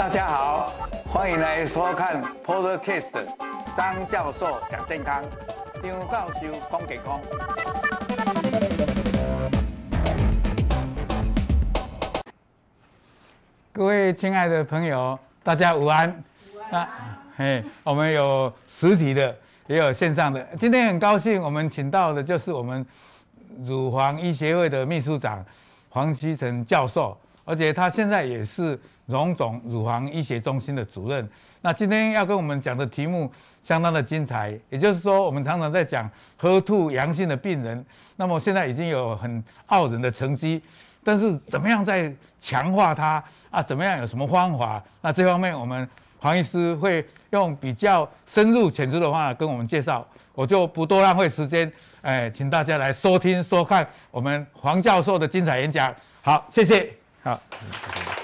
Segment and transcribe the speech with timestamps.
[0.00, 0.72] 大家好，
[1.04, 3.22] 欢迎来收看 Podcast
[3.76, 5.22] 张教授讲健康，
[5.82, 7.20] 张教授讲健康。
[13.72, 16.08] 各位亲爱的朋友，大家午安。
[16.08, 16.88] 午安。
[17.36, 19.36] 嘿，我们有实体的，
[19.66, 20.42] 也有线上的。
[20.58, 22.84] 今天很高兴，我们请到的就是我们
[23.66, 25.44] 乳房医学会的秘书长
[25.90, 27.14] 黄希成教授。
[27.50, 31.28] 而且他现在也是荣总乳房医学中心的主任。
[31.62, 33.28] 那今天要跟我们讲的题目
[33.60, 40.62] 相当的精彩，也就是说，我们常常在讲喝吐阳性的病人，那么现在已经有很傲人的成绩，
[41.02, 43.20] 但是怎么样再强化它
[43.50, 43.60] 啊？
[43.60, 44.80] 怎么样有什么方法？
[45.00, 45.88] 那这方面我们
[46.20, 51.70] 黄医师会用比较深入浅出的话跟我们介绍，我就不多浪费时间，
[52.00, 55.92] 哎，请大家来收听收看我们黄教授的精彩演讲。
[56.22, 56.99] 好，谢谢。
[57.24, 57.40] あ。
[57.50, 57.66] り
[58.14, 58.19] 谢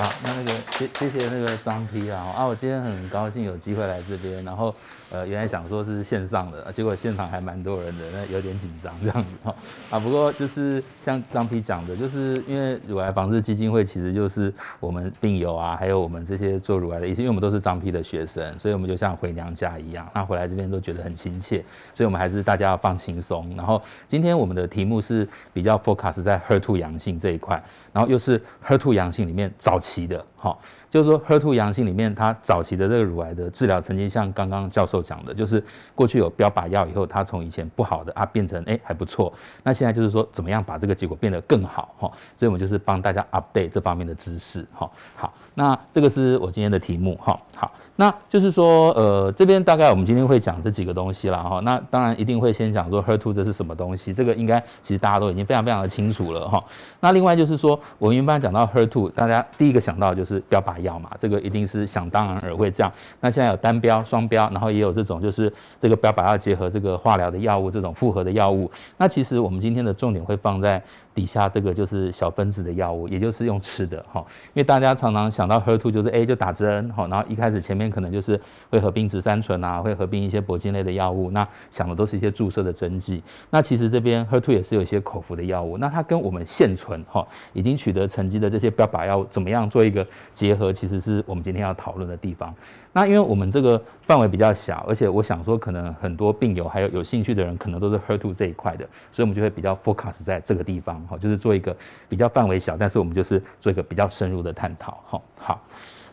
[0.00, 0.52] 好，那那个
[0.98, 4.74] 谢谢那个张 P 啊，啊，我今天很高兴有机会来这边，然后。
[5.12, 9.52] 呃，原来想说是线上的，结果现场还蛮多人的，那有点紧张这样子哈。
[9.90, 21.56] 啊，不过就是像张批讲的，就是因为乳癌防治基金会其实就是我们病友啊，还有我们这些做乳癌的医生，因为我们都是张批的学生，所以我们就像回娘家一样，那回来这边都觉得很亲切，
[21.92, 23.52] 所以我们还是大家要放轻松。
[23.56, 27.60] 然后今天我们的题目是比较 focus 在 HER2 阳性这一块，
[27.92, 30.56] 然后又是 HER2 阳性里面早期的哈。
[30.90, 35.62] 就是说，HER2 阳性里面，它早期的这个乳癌的治疗，曾经像刚刚教授讲的，就是
[35.94, 42.10] 过去有标靶药以后，它从以前不好的啊变成哎还不错，那现在就是说，怎么样把这个结果变得更好哈？
[42.38, 44.90] 所以我们就是帮大家 update 这方面的知识哈。
[45.14, 47.38] 好，那这个是我今天的题目哈。
[47.54, 47.70] 好。
[47.96, 51.60] 那就是说，呃，这边大概我们今天会讲这几个东西了哈。
[51.60, 56.64] 那当然一定会先讲说 HER2 这是什么东西，这个应该其实大家都已经非常非常的清楚了哈。
[56.98, 62.92] 那另外就是说，我们一般讲到 HER2，大家第一个想到就是标靶药嘛，这个一定是想当然而会这样。
[63.20, 68.70] 那现在有单标、双标，然后也有这种就是这个标靶药结合这个化疗的药物，这种复合的药物。
[68.96, 70.82] 那其实我们今天的重点会放在。
[71.12, 74.24] 底下这个就是小分子的药物，也就是用吃的哈，
[74.54, 78.40] 因为大家常常想到 HER2 就是 A 就打针哈，然后一开始前面可能就是
[78.70, 83.20] 会合并植三醇啊，会合并一些铂金类的药物，那想的都是一些注射的针剂。
[83.50, 92.54] 那其实这边 HER2 也是有一些口服的药物，那它跟我们现存哈已经取得成绩的这些标靶药物怎么样做一个结合，其实是我们今天要讨论的地方。
[92.92, 101.00] 那因为我们这个范围比较小，而且我想说可能很多病友还有有兴趣的人可能都是 HER2 这一块的，所以我们就会比较 focus 在这个地方。
[101.06, 101.76] 哈，就是做一个
[102.08, 105.00] 比较范围小，但是我们就是做一个比较深入的探讨。
[105.08, 105.60] 哈，好，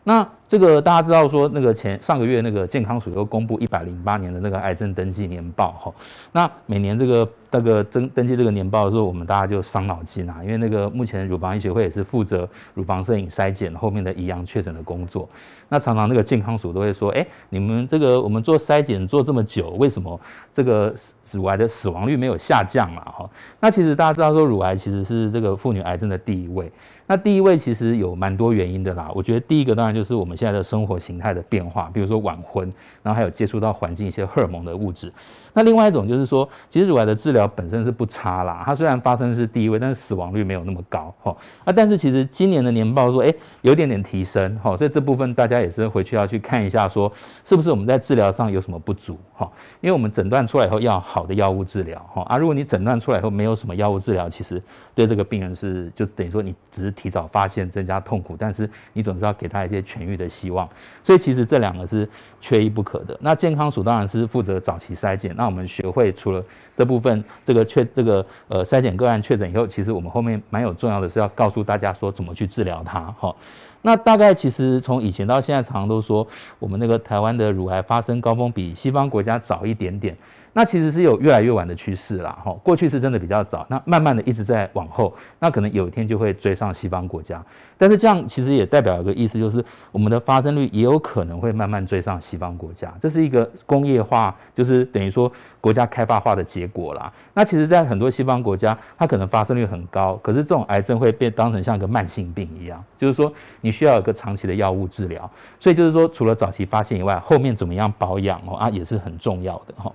[0.08, 5.74] 那这个大家知道说，那个前上个月那个健康署又公布一百零八年的那个癌症登记年报。
[5.74, 5.94] 哈，
[6.32, 15.28] 那每年这个那个登登记这个年报的时候，我们大家就伤脑筋啊，因为那个目前乳房医学会也是负责乳房摄影筛检后面的遗阳确诊的工作。
[15.68, 20.18] 那常常那个健康署都会说，哎，你们这个我们做筛检做这么久，为什么
[20.54, 20.96] 这个
[21.34, 23.02] 乳癌的死亡率没有下降了？
[23.02, 23.30] 哈，
[23.60, 26.72] 那其实大家知道说，乳癌其实是这个妇女癌症的第一位。
[27.08, 29.10] 那第一位其实有蛮多原因的啦。
[29.16, 35.12] 我觉得第一个当然就是我们现在的生活形态的变化，比如说晚婚，然后还有接触到环境一些荷尔蒙的物质。
[35.58, 41.36] 那另外一种就是说，其实乳癌的治疗本身是不差啦，它虽然发生是第一位，但是死亡率没有那么高哈。
[41.66, 47.12] 啊，但是其实今年的年报说，哎，有点点提升哈，所以这部分大家也是回去要去看一下，说
[47.44, 49.52] 是不是我们在治疗上有什么不足哈？
[49.82, 54.62] 因为我们诊断出来以后要好的药物治疗哈啊，如果你诊断出来以后没有什么药物治疗，其实
[54.94, 60.70] 对这个病人是就等于说你只是提早发现增加痛苦，但是你总是要给他一些痊愈的希望。
[61.04, 62.08] 所以其实这两个是
[62.40, 63.18] 缺一不可的。
[63.20, 66.44] 那健康署当然是负责早期筛检，那我们学会除了
[66.78, 73.36] 这部分，这个确这个呃筛检个案确诊以后，其实我们后面蛮有重要的是要告诉大家说怎么去治疗它哈。
[73.82, 76.28] 那大概其实从以前到现在，常常都说
[76.60, 80.16] 我们那个台湾的乳癌发生高峰比西方国家早一点点。
[80.58, 87.46] 那其实是有越来越晚的趋势啦，哈，过去是真的比较早，那慢慢的一直在往后，那可能有一天就会追上西方国家，
[87.78, 95.32] 但是这样其实也代表一个意思，就是我们的发生率也有可能会慢慢追上西方国家，这是一个工业化，就是等于说
[95.62, 97.14] 国家开发化的结果啦。
[97.36, 103.32] 那其实，在很多西方国家，它可能发生率很高，可是这种癌症会被当成像一个慢性病一样，就是说
[103.62, 105.30] 你需要有个长期的药物治疗，
[105.60, 109.94] 所以就是说除了早期发现以外，后面怎么样保养哦啊也是很重要的哈。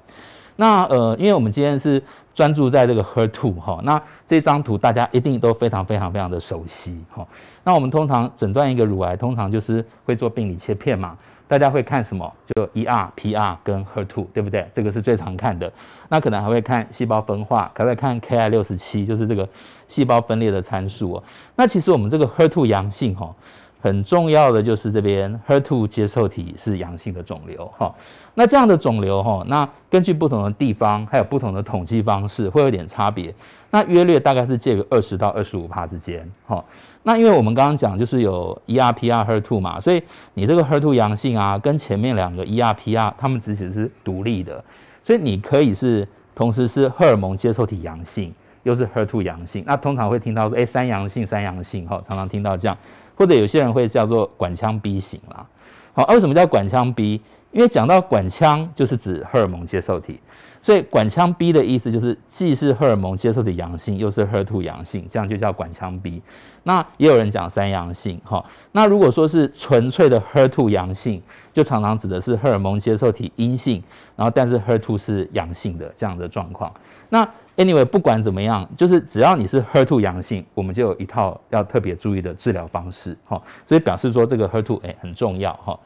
[0.56, 2.02] 那呃，因为我们今天是
[2.34, 7.26] 专注在这个 HER2 哈，那这张图大家一定都非常非常非常的熟悉哈。
[7.64, 11.16] 那我们通常诊断一个乳癌，通常就是会做病理切片嘛，
[11.48, 12.32] 大家会看什么？
[12.54, 14.66] 就 ER、PR 跟 HER2，对不对？
[14.74, 15.70] 这个是最常看的。
[16.08, 19.48] 那可能还会看细胞分化，还会看 Ki67，就是这个
[19.88, 21.24] 细胞分裂的参数哦。
[21.56, 23.34] 那其实我们这个 HER2 阳性哈。
[23.82, 27.92] 很重要的就是这边 HER2 接受体是阳性的肿瘤哈。
[28.34, 33.34] 那这样的肿瘤哈，那根据不同的地方还有不同的统计方式会有点差别。
[33.70, 36.64] 那约略大概是介于二十到二十五帕之间哈。
[37.02, 40.00] 那因为我们刚刚讲就是有 ER/PR HER2 嘛，所以
[40.34, 44.62] 你这个 HER2 阳性啊，跟前面两个 ER/PR 它们其实是独立的，
[45.02, 48.32] 所以你可以是同时是荷尔蒙接受体阳性。
[48.64, 52.78] 又是 HER2 阳性，那通常会听到说，哎，三阳性，三阳性，哈，常常听到这样，
[53.14, 55.46] 或者有些人会叫做管腔 B 型啦，
[55.92, 57.20] 好，为什么叫管腔 B？
[57.52, 60.18] 因为讲到管腔就是指荷尔蒙接受体，
[60.60, 66.22] 所以管腔 B 的意思就是既是荷尔蒙接受体阳性，又是 HER2 阳性，这样就叫管腔 B。
[66.62, 71.22] 那也有人讲三阳性，哈，那如果说是纯粹的 HER2 阳性，
[71.52, 73.82] 就常常指的是荷尔蒙接受体阴性，
[74.16, 76.72] 然后但是 HER2 是阳性的这样的状况。
[77.10, 85.78] 那 Anyway，不管怎么样，就是只要你是 HER2 阳性，我们就有一套要特别注意的治疗方式，哈，所以表示说这个 HER2 哎很重要，哈。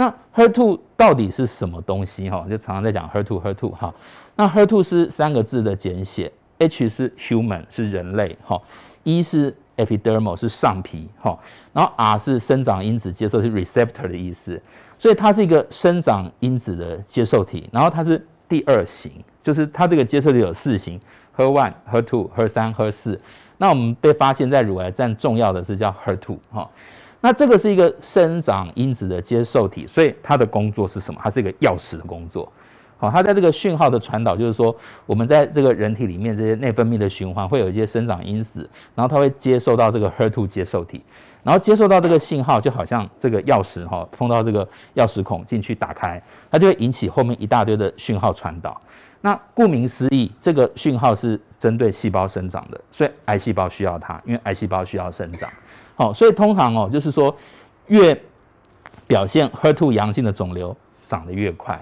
[0.00, 2.46] 那 HER2 到底是什么东西，哈？
[2.48, 3.94] 就常常在讲 HER2 HER2 哈。
[4.34, 8.58] 那 HER2 是三个字的简写，H 是 human 是人类，哈
[9.04, 11.38] ，E 是 epidermal 是上皮，哈，
[11.74, 14.58] 然后 R 是生长因子接受是 receptor 的意思，
[14.98, 19.12] 所以它是一个生长因子的接受体，然后它是第二型。
[19.42, 20.98] 就是它这个接受体有四型
[21.36, 23.18] ，HER1、HER2、HER3、HER4。
[23.58, 26.70] 那我们被发现，在乳癌占重要的是叫 HER2 哈。
[27.20, 31.20] 那这个是一个生长因子的接受体，所以它的工作是什么？
[31.22, 32.50] 它是一个钥匙的工作。
[32.96, 34.74] 好，它在这个讯号的传导，就是说
[35.06, 41.02] 我们在这个人体里面这些内分泌的循环会有一些生长因子，然后它会接受到这个 HER2 接受体，
[41.42, 44.66] 然后接受到这个信号，就好像这个钥匙哈，碰到这个
[44.96, 48.78] 钥匙孔进去打开，它就会引起后面一大堆的讯号传导。
[49.22, 55.50] 那顾名思义，这个讯号是针对细胞生长的，所以癌细胞需要它，因为癌细胞需要生长。
[56.00, 57.36] 好，所以通常哦，就是说
[57.88, 58.18] 越
[59.06, 60.74] 表现 HER2 阳性的肿瘤
[61.06, 61.78] 长得越快，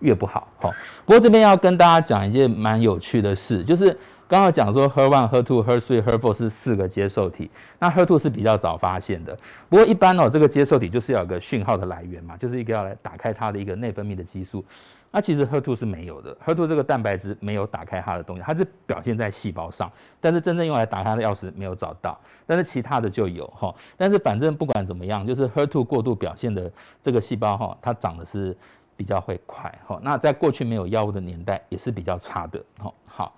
[0.00, 0.48] 越不好。
[0.58, 0.74] 好，
[1.06, 3.96] 不过这边要跟大家讲一件蛮有趣的事，就是
[4.26, 9.38] 刚刚讲说 HER1、HER2、HER3、HER4 是四个接受体，那 HER2 是比较早发现的。
[9.68, 14.64] 不过一般哦，这个接受体就是要有个讯号的来源嘛，就是一个要来打开它的一个内分泌的激素。
[15.12, 19.90] 那其实 HER2 是没有的，HER2 这个蛋白质没有打开它的东西，它是表现在细胞上，
[20.20, 22.16] 但是真正用来打开它的钥匙没有找到，
[22.46, 23.74] 但是其他的就有哈。
[23.96, 26.70] 但是反正不管怎么样，就是 HER2 过度表现的
[27.02, 28.56] 这个细胞哈，它长得是
[28.96, 29.98] 比较会快哈。
[30.00, 32.94] 那在过去没有药物的年代也是比较差的哈。
[33.04, 33.34] 好，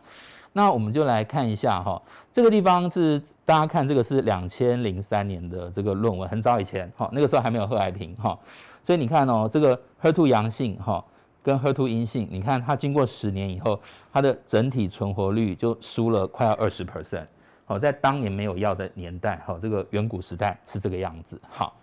[0.53, 8.39] 那我们就来看一下哈，这个地方是大家看这个是两千零三年的这个论文，很早以前哈，那个时候还没有贺癌平哈，
[8.85, 11.03] 所以你看哦，这个 HER2 阳性哈。
[11.43, 13.81] 跟 HER2 阴性，你看它经过十年以后，
[14.13, 17.27] 它的整体存活率就输了快要二十 percent。
[17.65, 21.41] 好，在当年没有药的年代，好，这个远古时代是这个样子。
[21.49, 21.77] 好，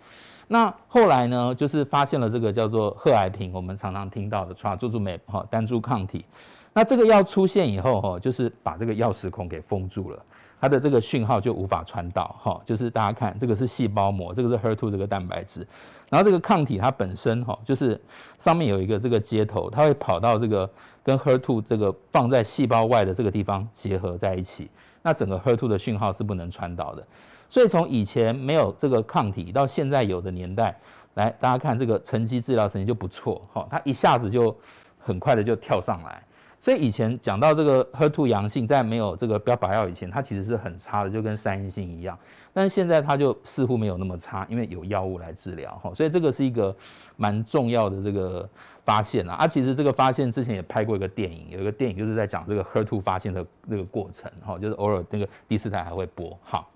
[0.46, 6.24] 那后来呢，就是发现了这个叫做贺癌平，我们常常听到的 trazumab 哈单株抗体。
[6.72, 10.22] 那这个药出现以后，哈，就是把这个钥匙孔给封住了。
[10.60, 15.66] 它的这个讯号就无法传导，哈，就是大家看这个是细胞膜，这个是 HER2 这个蛋白质，
[16.10, 17.98] 然后这个抗体它本身，哈，就是
[18.38, 20.68] 上面有一个这个接头，它会跑到这个
[21.02, 24.70] 跟 HER2 这个放在细胞外的这个地方结合在一起，
[25.00, 27.02] 那整个 HER2 的讯号是不能传导的，
[27.48, 30.78] 所以从以前没有这个抗体到现在有的年代，
[31.14, 34.54] 来大家看这个沉积治疗成绩就不错，哈，它一下子就
[34.98, 36.22] 很快的就跳上来。
[36.60, 42.18] 所以以前讲到这个 HER2 阳性，在没有这个标靶药以前，它其实是很差的，就跟三阴性一样。
[42.52, 45.90] 但是现在它就似乎没有那么差，因为有药物来治疗哈。
[45.94, 46.74] 所以这个是一个
[47.16, 48.46] 蛮重要的这个
[48.84, 49.36] 发现啊。
[49.36, 56.38] 啊，其实这个发现之前也拍过一个电影，有一个电影就是在讲这个 HER2 发现的那个过程哈，就是偶尔那个第四台还会播。
[56.44, 56.66] 哈，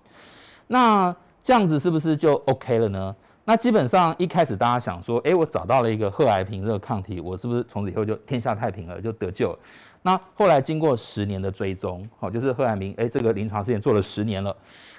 [0.65, 3.15] 那这样子是不是就 OK 了呢？
[3.47, 9.59] 那基本上一开始大家想说，哎，我找到了一个贺癌平这个抗体，我是不是从此以后就天下太平了，就得救了？
[10.01, 14.55] 那后来经过十年的追踪，好，就是贺癌平，哎，这个临床试验做了十年了。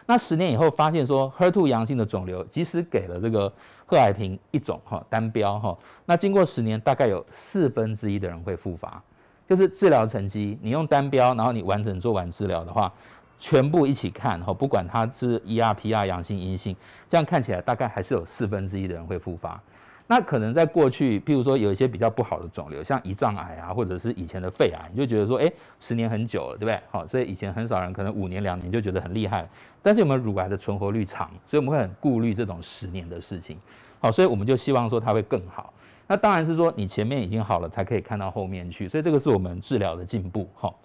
[0.07, 3.53] 那十年以后发现说，HER2 阳性的肿瘤，即使给了这个
[3.85, 9.03] 贺癌平一种哈单标哈，那经过十年，大概有四分之一的人会复发，
[9.49, 12.93] 就是治疗成绩，你用单标，然后你完整做完治疗的话。
[13.39, 16.75] 全部一起看哈，不管它是 ER、PR 阳性、阴性，
[17.09, 19.61] 这样看起来大概还是有四分之一的人会复发。
[20.09, 26.81] 那可能在过去，譬如说有一些比较不好的肿瘤，像胰脏癌啊，或者是以前的肺癌，你就觉得说，哎，十年很久了，对不对？
[26.93, 29.45] 好，所以以前很少人可能五年、两年就觉得很厉害。
[29.83, 33.59] 但是我们乳癌的存活率长，所以我们会很顾虑这种十年的事情。
[34.01, 35.73] 好，所以我们就希望说它会更好。
[36.07, 38.89] 那当然是说你前面已经好了，才可以看到后面去。
[38.89, 40.49] 所以这个是我们治疗的进步。
[40.55, 40.79] 好。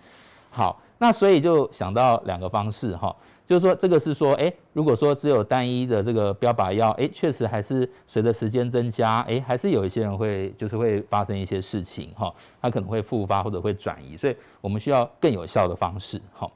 [0.53, 3.15] 好，那所以就想到两个方式哈，
[3.47, 12.31] 就是说这个是说，哎，如果说只有单一的这个标靶药，哎，确实还是随着时间增加，哎，还是有一些人会就是会发生一些事情哈，
[12.61, 16.51] 他可能会复发或者会转移，所以我们需要更有效的方式哈。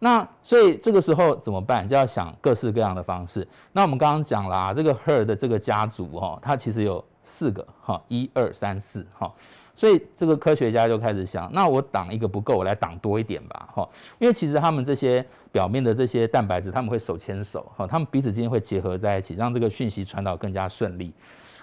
[0.00, 1.88] 那所以这个时候怎么办？
[1.88, 3.46] 就要想各式各样的方式。
[3.70, 9.32] 那我们刚刚讲啦，这个 HER 的这个家族哈，它其实有四个哈，一二三四哈。
[9.80, 13.88] 所以这个科学家就开始想，那我挡一个不够，我来挡多一点吧哈。
[14.18, 21.10] 因为其实他们这些表面的这些蛋白质，他们会手牵手哈，他们彼此之间会结合在一起，让这个讯息传导更加顺利。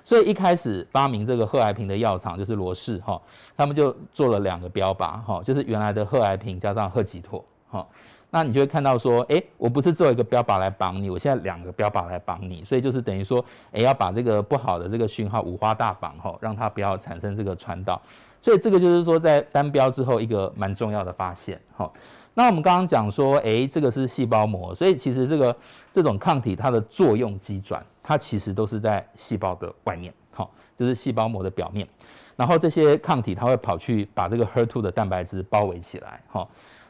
[0.03, 3.21] 所以一开始发明这个贺癌平的药厂就是罗氏哈，
[3.55, 7.89] 他们就做了两个标靶哈，就是原来的贺癌平加上贺吉妥好。
[8.29, 18.01] 那你就会看到说，哎，我不是做一个标靶来绑你，我现在两个标靶来绑你，所以就是等于说，哎，要把这个不好的这个讯号五花大绑哈，让它不要产生这个传导。
[18.41, 21.89] 所以这个就是说，在单标之后一个蛮重要的发现哈。
[22.33, 25.55] 那我们刚刚讲说，哎，这个是细胞膜，所以其实这个
[25.93, 31.87] 这种抗体它的作用机转，它其实都是在细胞的外面，哈，就是细胞膜的表面。
[32.35, 36.45] 然后这些抗体它会跑去把这个 HER2 的蛋白质包围起来，哈。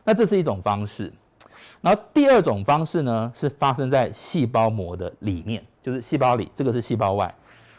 [0.08, 1.12] 那这是一种方式。
[1.82, 7.34] 然后第二种方式呢，是发生在细胞膜的里面，就是细胞里，这个是细胞外，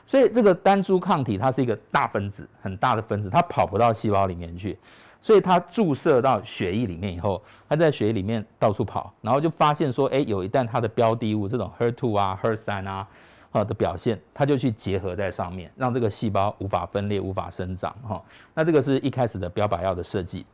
[0.07, 4.79] 所以这个单株抗体它是一个大分子，很大的分子，它跑不到细胞里面去，
[5.23, 13.09] 所以它注射到血液里面以后，它在血液里面到处跑，然后就发现说，哎，有一旦它的标的物这种 HER2 啊、HER3 啊，
[13.51, 18.23] 好的表现，它就去结合在上面，让这个细胞无法分裂、无法生长，哈，
[18.55, 20.47] 那这个是一开始的标靶药的设计。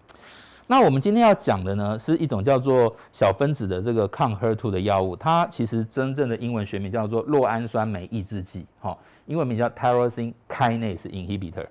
[0.67, 11.67] 那我们今天要讲的呢，是一种叫做小分子的这个抗 HER2 的药物，它其实真正的英文学名叫做酪氨酸酶抑制剂，哈，英文名叫 tyrosine kinase inhibitor。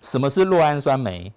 [0.00, 1.30] 什么是酪氨酸酶？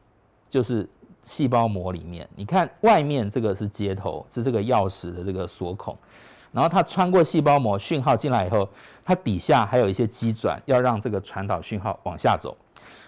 [0.50, 0.88] 就是
[1.24, 5.98] 细胞膜里面，你看外面这个是接头，是这个钥匙的这个锁孔，
[6.52, 8.70] 然后它穿过细胞膜，讯号进来以后，
[9.04, 12.56] 它底下还有一些机转，要让这个传导讯号往下走。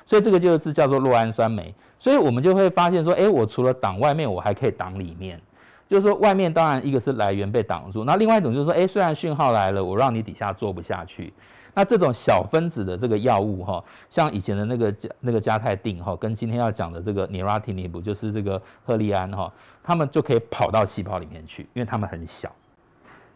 [0.05, 5.39] 所以这个就是叫做酪氨酸酶，所以我们就会发现说，哎，我除了挡外面，我还可以挡里面。
[5.87, 11.31] 就是说，外面当然一个是来源被挡住，那另外一种就是说，哎，虽然讯号来了，我让你底下做不下去。
[11.75, 22.51] 那这种小分子的这个药物哈，像以前的那个加那个加泰定哈，跟今天要讲的这个 neratinib 就是这个赫利安哈，他们就可以跑到细胞里面去，因为它们很小。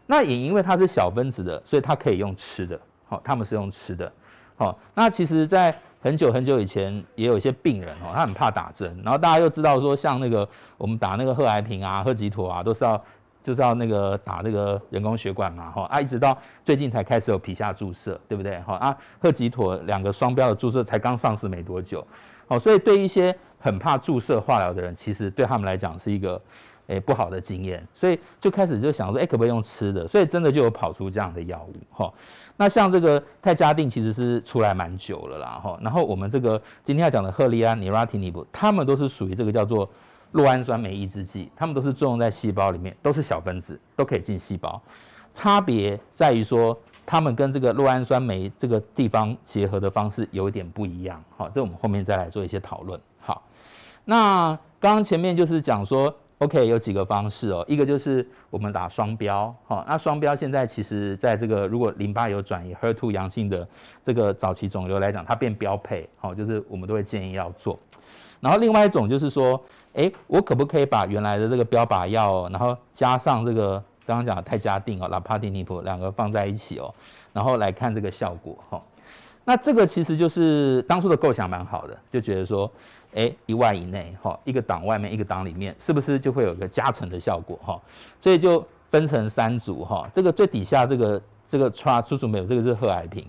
[0.07, 4.11] 那也因为它是小分子的，所以它可以用吃的，好，他们是用吃的。
[4.57, 13.03] 好，那其实，在很久很久以前，也有一些病人哦，他很怕打针，然后大家又知道说，像那个我们打那个贺癌平啊、贺吉妥啊，都是要
[13.43, 18.59] 就是要那个打那个人工血管嘛，哈啊，一直到最近才开始有皮下注射，对不对？
[18.61, 22.05] 哈啊，贺吉妥两个双标的注射才刚上市没多久，
[22.47, 26.41] 好，所以对一些很怕注射化疗的人，其实对他们来讲是一个。
[26.89, 30.07] 诶，不好的经验，所以就开始就想说，诶，可不可以用吃的？
[30.07, 32.11] 所以真的就有跑出这样的药物哈。
[32.57, 35.79] 那像这个泰嘉定其实是出来蛮久了啦哈。
[35.83, 39.87] 然后我们这个今天要讲的赫利安、尼拉提尼布，他们都是属于这个叫做
[40.33, 44.81] 酪氨酸酶抑制剂，他们都是作用在细胞里面，都是小分子，都可以进细胞。
[45.31, 51.23] 差别在于说，他们跟这个酪氨酸酶这个地方结合的方式有一点不一样。
[51.37, 52.99] 好，这我们后面再来做一些讨论。
[53.19, 53.43] 好，
[54.05, 56.11] 那刚刚前面就是讲说。
[56.39, 63.67] OK，有几个方式哦，一个就是我们打双标，哈，那双标现在其实在这个如果淋巴有转移 HER2 阳性的
[64.05, 67.77] 这个早期肿瘤来讲，它变标配，好，就是我们都会建议要做。
[68.39, 69.61] 然后另外一种就是说，
[69.95, 73.73] 诶，我可不可以把原来的这个标靶药，然后加上这个
[74.05, 76.95] 刚刚讲的泰嘉定哦，Lapatinib 两个放在一起哦，
[77.33, 78.81] 然后来看这个效果，哈。
[79.43, 82.71] 那这个其实就是当初的构想蛮好的，就觉得说。
[83.15, 87.81] 哎，一万以内哈，一个档外面，一个档里面，是不是就会有个加成的效果哈？
[88.19, 90.09] 所以就分成三组哈。
[90.13, 93.25] 这个最底下这个这个 trastuzumab 这个是贺海平，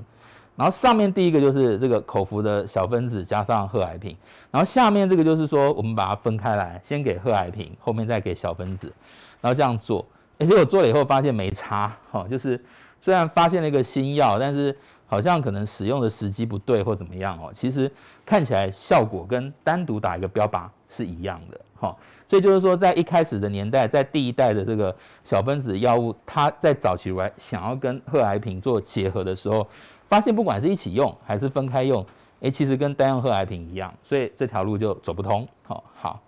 [0.56, 4.14] 然后上面第一个就是这个口服的小分子加上贺海平，
[4.50, 8.92] 然后下面这个就是说我们把它分开来，先给贺海平，后面再给小分子，
[9.40, 10.04] 然后这样做。
[10.38, 12.62] 哎，结果做了以后发现没差哈，就是
[13.00, 14.76] 虽然发现了一个新药，但是。
[15.10, 17.90] 好像可能使用的时机不对或怎么样哦，其实
[18.24, 21.96] 看起来效果跟单独打一个标靶是一样的哈，
[22.28, 29.66] 所以就是说在一开始的年代，在第一代的这个小分子药物，它在早期来想要跟贺癌平做结合的时候，
[30.08, 32.06] 发现不管是一起用还是分开用，
[32.42, 35.44] 诶，其实跟单用贺癌平一样，所以这条路就走不通。
[35.64, 36.20] 好，好，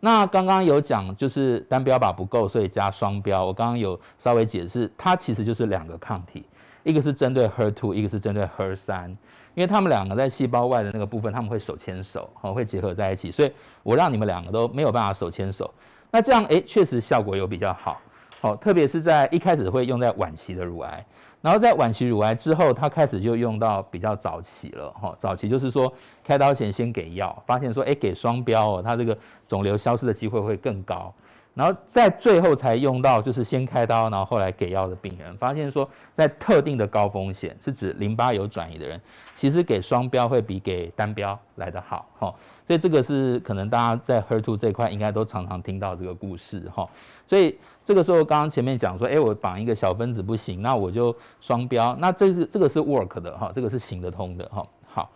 [0.00, 3.44] 那刚刚有讲就是单标靶不够，所以加双标。
[3.44, 6.44] 我刚刚有稍微解释，它其实就是两个抗体。
[6.84, 9.08] 一个是针对 HER2，一个是针对 HER3，
[9.54, 13.30] 因为他们两个在细胞外的那个部分，他们会手牵手，哦，会结合在一起。
[13.30, 13.52] 所以
[13.82, 15.70] 我让你们两个都没有办法手牵手，
[16.10, 18.00] 那这样哎，确实效果有比较好，
[18.40, 21.04] 好，特别是在一开始会用在晚期的乳癌，
[21.40, 25.92] 然后在晚期乳癌之后，他开始就用到比较早期了，哈，早期就是说
[26.24, 29.16] 开刀前先给药，发现说哎，给双标哦，他这个
[29.46, 31.14] 肿瘤消失的机会会更高。
[31.54, 39.00] 然后在最后才用到，就是先开刀，然后后来给药的病人，发现说在特定的高风险，是指淋巴有转移的人，
[39.34, 42.34] 其实给双标会比给单标来得好，哈。
[42.68, 46.88] 所以这个是可能大家在 HER2 这块应该都常常听到这个故事，哈。
[47.26, 54.64] 所以这个时候刚刚前面讲说，哎，我绑一个小分子不行，那我就双标，那这是这个是 work 的，哈，这个是行得通的，哈。
[54.86, 55.10] 好，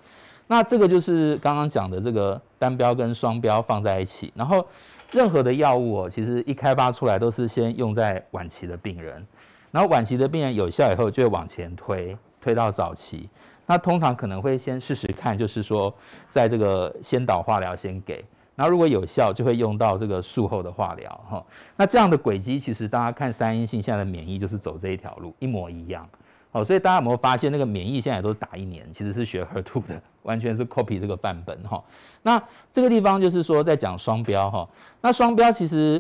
[0.49, 4.67] 那这个就是刚刚讲的这个单标跟双标放在一起，然后。
[5.15, 9.23] 任何的药物哦，其实一开发出来都是先用在晚期的病人，
[9.71, 13.29] 然后晚期的病人有效以后就会往前推，推到早期。
[13.73, 15.91] 那通常可能会先试试看，就是说
[16.29, 18.23] 在这个先导化疗先给，
[18.55, 21.43] 然后如果有效就会用到这个术后的化疗哈。
[21.75, 26.07] 那这样的轨迹其实大家看三阴性现在的免疫就是走这一条路，一模一样。
[26.51, 31.83] 哦，所以大家有没有发现那个免疫现在都打一年，其实是学 HER2 的，完全是 copy 这个范本哈。
[32.23, 34.69] 那这个地方就是说在讲双标哈。
[35.01, 35.99] 那双标其实，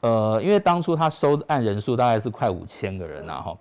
[0.00, 3.56] 呃，因为当初他收案人数大概是快五千个人呐哈。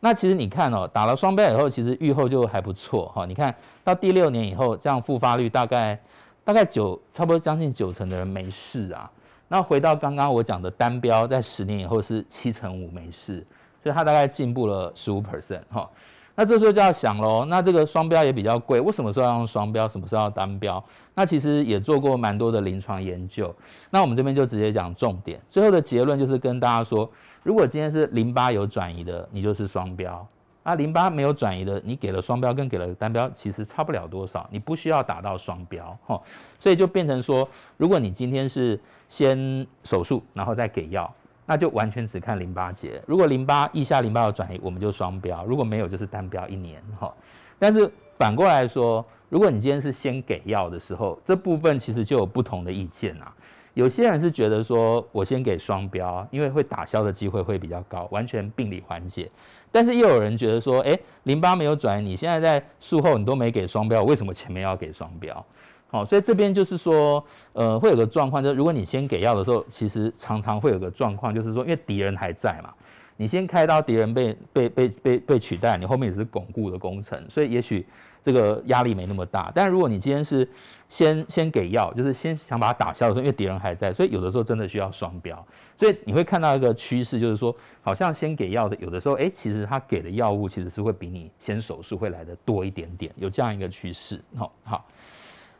[0.00, 3.26] 那其实你看哦，打了双标以后，其实预后就还不错哈。
[3.26, 5.98] 你看到第六年以后，这样复发率大概
[6.44, 9.10] 大概九，差不多将近九成的人没事啊。
[9.48, 13.46] 那回到刚刚我讲的单标，在十年以后是七成五没事。
[13.80, 15.88] 所以它大概进步了十五 percent 哈，
[16.34, 20.84] 那这时候就要想喽，那这个双标也比较贵，为什么说要用双标，什么时候要单标？
[21.14, 23.54] 那其实也做过蛮多的临床研究，
[23.88, 27.08] 那我们这边就直接讲重点，最后的结论就是跟大家说，
[27.42, 30.26] 如果今天是淋巴有转移的，你就是双标；
[30.62, 36.20] 啊，淋巴没有转移的，你给了双标跟给了单标其实差不了多少，你不需要打到双标哈，
[36.58, 38.78] 所以就变成说，如果你今天是
[39.08, 41.12] 先手术，然后再给药。
[41.50, 47.10] 那就完全只看淋巴结，如果淋巴腋下淋巴有转移，我们就双标；如果没有，就是单标一年哈。
[47.58, 53.32] 但是反过来说，如果你今天是先给药的时候，这部分其实就有不同的意见啊。
[53.78, 59.30] 有些人是觉得说我先给双标，因为会打消的机会会比较高，完全病理缓解。
[59.70, 65.46] 但是又有人觉得说，诶，淋巴没有转移，你现在在术后你都没给双标，为什么前面要给双标？
[65.92, 72.74] 好，所以这边就是说，呃，会有个状况，就是如果你先给药的时候，其实常常会有个状况，就是说，因为敌人还在嘛，
[73.16, 77.86] 你先开刀，敌人被被被被被取代，你后面也是巩固的工程，所以也许
[78.22, 79.50] 这个压力没那么大。
[79.54, 80.48] 但如果你今天是
[80.88, 85.46] 先先给药，就是先想把它打消的时候，因为敌人还在，所以有的时候真的需要双标。
[85.76, 94.20] 所以你会看到一个趋势，就是说，好像先给药的，有的时候，哎，其实他给的药物其实是会比你先手术会来的多一点点，有这样一个趋势。
[94.36, 94.84] 好，好。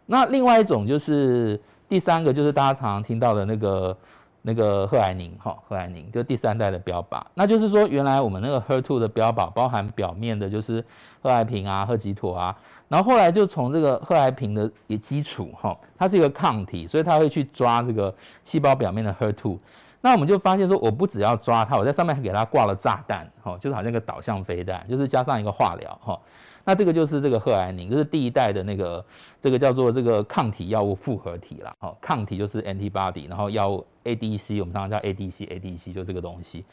[0.06, 3.96] 那另外一种就是第三个，就是大家常常听到的那个
[4.42, 10.84] 那个贺癌宁哈，贺癌宁就第三代的标靶，那就是说原来我们那个 HER2 的标靶包含表面的就是
[11.20, 12.56] 贺癌平啊、贺吉妥啊，
[12.88, 19.58] 然后后来就从这个贺癌平的也基础哈，它是一个抗体，所以它会去抓这个细胞表面的 HER2，
[20.00, 26.18] 那我们就发现说，我不只要抓它，我在上面还给它挂了炸弹哈，就是好像一个导向飞弹，就是加上一个化疗哈。
[26.64, 29.04] 那这个就是这个贺癌宁，就是第一代的那个，
[29.40, 31.72] 这个叫做这个抗体药物复合体啦。
[31.80, 36.64] 好，抗体就是 antibody，然后药物 ADC，我们常常叫 ADC，ADC 就这个东西。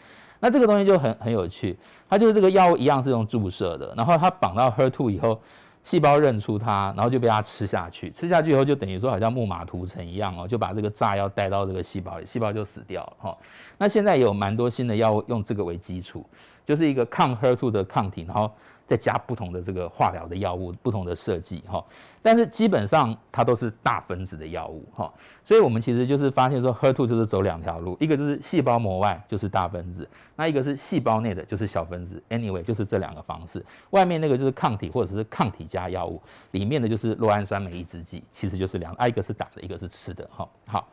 [0.42, 1.78] 那这个东西就很很有趣，
[2.10, 5.40] 它就是这个药物一样是用注射的，然后它绑到 HER2 以后，
[5.86, 8.12] 细胞认出它，然后就被它吃下去。
[8.12, 13.38] 吃下去以后就等于说好像木马屠城一样哦，就把这个炸药带到这个细胞里，细胞就死掉了哈。
[13.78, 16.26] 那现在有蛮多新的药物用这个为基础，
[16.66, 18.52] 就是一个抗 HER2 的抗体，然后。
[18.88, 21.84] 再加不同的这个化疗的药物，不同的设计哈，
[22.22, 25.12] 但是基本上它都是大分子的药物哈，
[25.44, 36.22] 所以我们其实就是发现说，HER2 就是走两条路，一个就是细胞膜外就是大分子，那一个是细胞内的就是小分子，anyway 就是这两个方式，外面那个就是抗体或者是抗体加药物，
[36.52, 40.88] 里面的就是酪氨酸酶抑制剂，其实就是两，啊一个是打的，一个是吃的哈，好，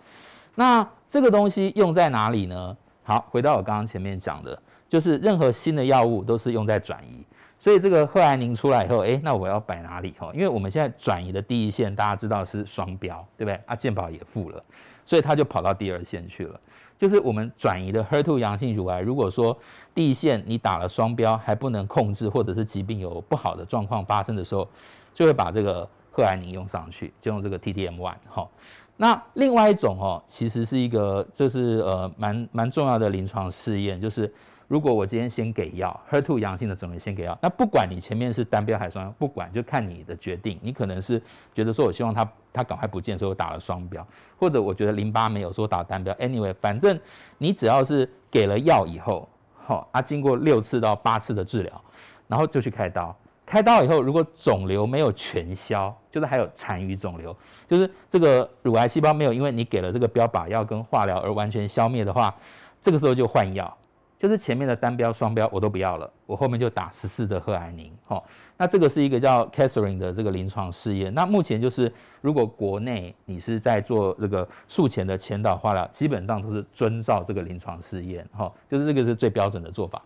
[0.55, 2.77] 那这个东西用在哪里呢？
[3.05, 7.23] 好，回到我刚刚前面讲的，就是任何新的药物都是用在转移。
[7.63, 10.13] 所以这个贺癌宁出来以后，哎，那我要摆哪里？
[10.19, 13.61] 哈，因为我们现在转移的第一线，大家知道是双标，对不对？
[13.67, 14.61] 啊，健保也付了，
[15.07, 16.59] 所以他就跑到第二线去了。
[16.99, 19.57] 就是我们转移的 HER2 阳性乳癌，如果说
[19.95, 24.69] 第一线你打了双标还不能控制，或者是疾病有不好的状况发生的时候，
[25.15, 28.15] 就会把这个贺癌宁用上去，就用这个 T-DM1。
[28.29, 28.49] 哈，
[28.97, 34.35] 那另外一种哦，其实是一个就是呃蛮蛮重要的临床试验，就是。
[34.73, 40.59] 如果我今天先给药，HER2 阳性的肿瘤先给药，那不管你前面是单标还是双标，不管就看你的决定。
[40.63, 41.21] 你可能是
[41.53, 44.07] 觉得说我希望它它赶快不见，所以我打了双标，
[44.39, 46.15] 或者我觉得淋巴没有，说打单标。
[46.15, 46.99] Anyway，反正
[47.37, 49.29] 你只要是给了药以后，
[49.63, 51.85] 好啊，经过六次到八次的治疗，
[52.27, 53.15] 然后就去开刀。
[53.45, 57.37] 开刀以后，如果肿瘤没有全消，就是还有残余肿瘤，
[57.69, 62.35] 就是这个乳癌细胞没有因为你给了这个标靶药跟化疗而完全消灭的话，
[62.81, 63.77] 这个时候就换药，
[64.23, 67.93] 就是前面的单标、双标我都不要了，我后面就打十四的贺癌宁。
[68.07, 68.25] 好，
[68.57, 71.13] 那这个是一个叫 Catherine 的这个临床试验。
[71.13, 80.01] 那目前就是如果国内你是在做这个术前的前导化疗，基本上都是遵照这个临床试验，哈，就是这个是最标准的做法。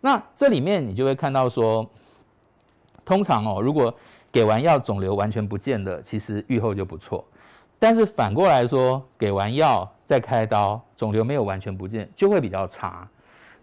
[0.00, 1.86] 那这里面你就会看到说。
[3.02, 3.92] 通常哦，如果
[4.30, 7.24] 给完药肿瘤完全不见的，其实预后就不错。
[7.76, 13.08] 但是反过来说，给完药再开刀，肿瘤没有完全不见，就会比较差。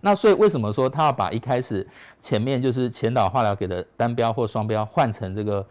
[0.02, 1.86] 那所以为什么说他要把一开始
[2.20, 5.66] 前面就是前导化疗给的单标或双标换成这个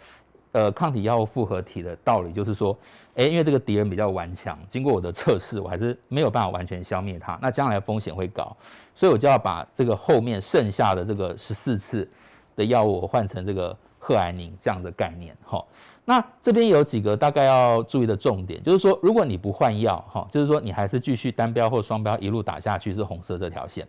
[0.52, 2.76] 呃抗体药物复合体的道理，就是说，
[3.14, 8.56] 哎，因为这个敌人比较顽强，经过我的测试，我还是没有办法完全消灭它，那将来风险会高，
[8.94, 12.08] 所以我就要把这个后面剩下的这个十四次。
[12.56, 15.62] 的药物换成这个贺癌宁这样的概念，哈，
[16.08, 23.84] 那这边有几个大概要注意的重点，就是说，如果你不换药，哈，就是说你还是继续单标或双标一路打下去是红色这条线，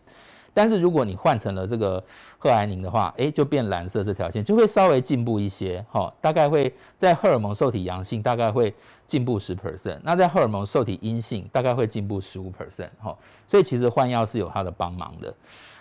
[0.51, 2.03] 但是如果你换成了这个
[2.39, 8.73] 贺癌宁的话，诶，就变蓝色这条线，就会稍微进步一些，哈，大概会在荷尔蒙受体阳性大概会
[9.05, 13.15] 进步十 percent，那在荷尔蒙受体阴性大概会进步十五 percent，哈，
[13.47, 15.31] 所以其实换药是有它的帮忙的。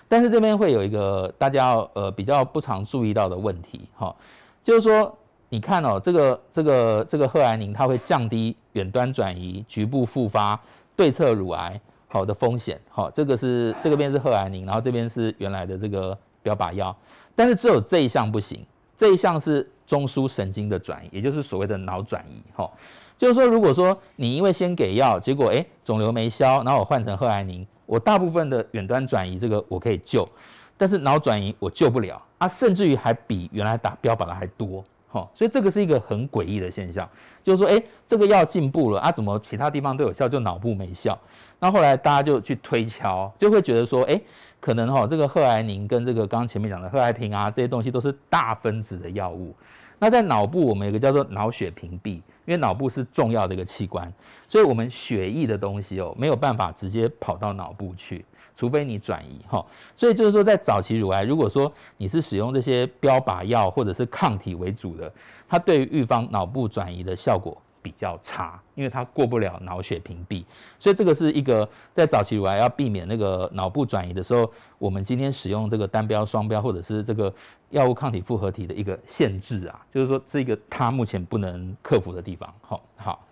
[0.06, 4.14] 但是这边会有一个大家要呃比较不常注意到的问题哈，
[4.62, 5.16] 就是说
[5.48, 10.60] 你看哦，这个这个这个贺癌宁它会降低远端转移、局部复发、
[10.94, 16.94] 对侧乳癌好的风险，好，这个是这个边是贺癌宁，然后这边是原来的这个标靶药，
[17.34, 18.64] 但是只有这一项不行，
[18.96, 22.70] 这一项是中枢神经的转移，也就是所谓的脑转移，哈，
[23.16, 27.66] 就是说如果说你因为先给药，结果诶肿瘤没消，然后我换成贺癌宁。
[27.86, 30.28] 我大部分的远端转移这个我可以救，
[30.76, 32.20] 但是脑转移我救不了。
[32.38, 34.84] 啊，甚至于还比原来打标靶的还多，
[35.16, 37.08] 哈，所以这个是一个很诡异的现象，
[37.42, 41.18] 就是说，诶，这个药进步了啊，怎么其他地方都有效，就脑部没效？
[41.58, 44.20] 那后来大家就去推敲，就会觉得说，诶，
[44.60, 49.54] 可能哈，这个贺癌宁跟这个刚刚前面讲的贺癌平啊，这些东西都是大分子的药物。
[49.98, 54.12] 那在脑部，我们有个叫做脑血屏蔽，因为脑部是重要的一个器官，
[54.46, 58.22] 所以我们血液的东西哦，没有办法直接跑到脑部去，
[58.56, 59.64] 除非你转移哈。
[59.94, 65.12] 所以就是说，在早期乳癌，如果说你是使用这些标靶药或者是抗体为主的，
[65.46, 70.44] 它对于预防脑部转移的效果比较差，因为它过不了脑血屏蔽，
[70.78, 77.32] 所以这个是一个在早期乳癌要避免那个脑部转移的时候，我们今天使用这个单标、双标或者是这个
[77.70, 82.52] 药物抗体复合体的一个限制啊，就是说这个它目前不能克服的地方。
[82.60, 83.25] 好，好，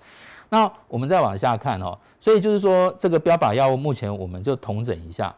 [0.49, 5.35] 那我们再往下看哦，所以就是说这个标靶药物目前我们就统整一下，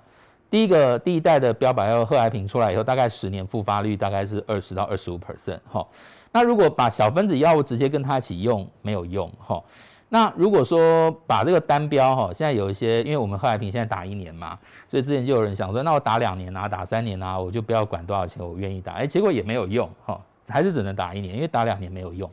[0.50, 5.86] 第一个第一代的标靶药贺癌平出来以后，大概十年复发率大概是二十到二十五 percent 哈。
[6.32, 9.62] 那如果把小分子药物直接跟它一起用，没有用哈。
[10.08, 14.56] 那如果说把这个单标哈，现在有一些，因为我们贺癌平现在打一年嘛，
[14.88, 18.92] 所以之前就有人想说，那我打两年啊，打三年啊，我就不要管多少钱，我愿意打。
[18.92, 22.30] 哎，结果也没有用哈，还是只能打一年，因为打两年没有用。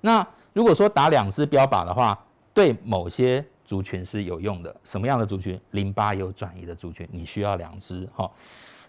[0.00, 2.18] 那如果说打两支标靶的话，
[2.54, 4.74] 对某些族群是有用的。
[4.84, 5.60] 什么样的族群？
[5.72, 8.30] 淋巴有转移的族群，你需要两支哈。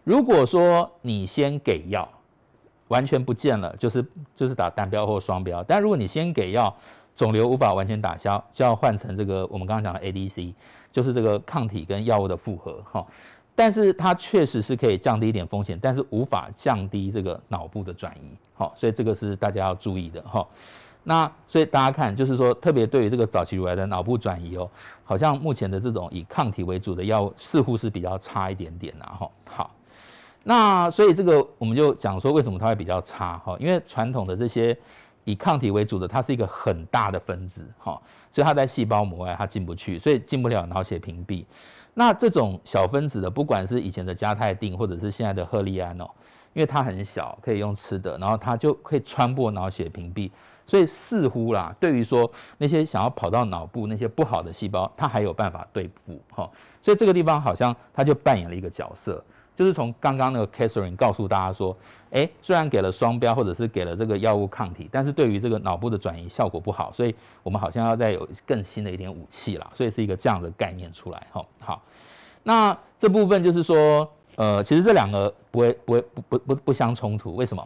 [0.06, 2.08] 如果说你先给药。
[2.90, 5.64] 完全不见了，就是就是打单标或双标。
[5.64, 6.72] 但如果你先给药，
[7.16, 10.54] 肿瘤无法完全打消，就要换成这个我们刚刚讲的 ADC，
[10.92, 13.04] 就是这个抗体跟药物的复合哈。
[13.56, 18.38] 但是它确实是可以降低一点风险，但是无法降低这个脑部的转移。
[18.54, 20.48] 好，所以这个是大家要注意的哈。
[21.06, 24.70] 那所以大家看，就是说特别对于这个早期乳癌的脑部转移哦，
[25.06, 29.30] 好像目前的这种以抗体为主的药似乎是比较差一点点呐哈。
[29.50, 29.72] 好。
[30.48, 33.58] 那所以这个我们就讲说，为什么它会比较差哈？
[33.60, 34.78] 因为传统的这些
[35.24, 38.00] 以抗体为主的，它是一个很大的分子哈，
[38.32, 41.44] 所以它在细胞膜外它进不去，所以进不了脑血屏蔽。
[41.96, 46.06] 那这种小分子的，不管是以前的加泰定或者是现在的赫利安哦，
[46.54, 50.30] 因为它很小，可以用吃的，然后它就可以穿过脑血屏蔽，
[50.68, 56.50] 所以似乎啦，对于说那些想要跑到脑部那些不好的细胞，它还有办法对付哈。
[56.82, 59.24] 所以这个地方好像它就扮演了一个角色。
[59.56, 61.74] 就是从刚刚那个 Catherine 告诉大家说，
[62.10, 71.46] 诶，虽然给了双标或者是给了这个药物抗体，但是对于这个脑部的转移效果不好，所以我们好像要再有更新的一点武器啦，所以是一个这样的概念出来哈。
[71.60, 71.82] 好，
[72.44, 77.66] 那这部分就是说，呃，其实这两个不会不会不不不不相冲突，为什么？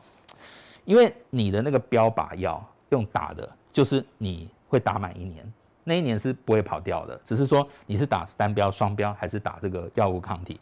[0.85, 5.45] 因为你的那个标靶药用打的，就是你会打满一年，
[5.83, 10.59] 那一年是不会跑掉的，只是说你是打单标、双标还是打这个药物抗体。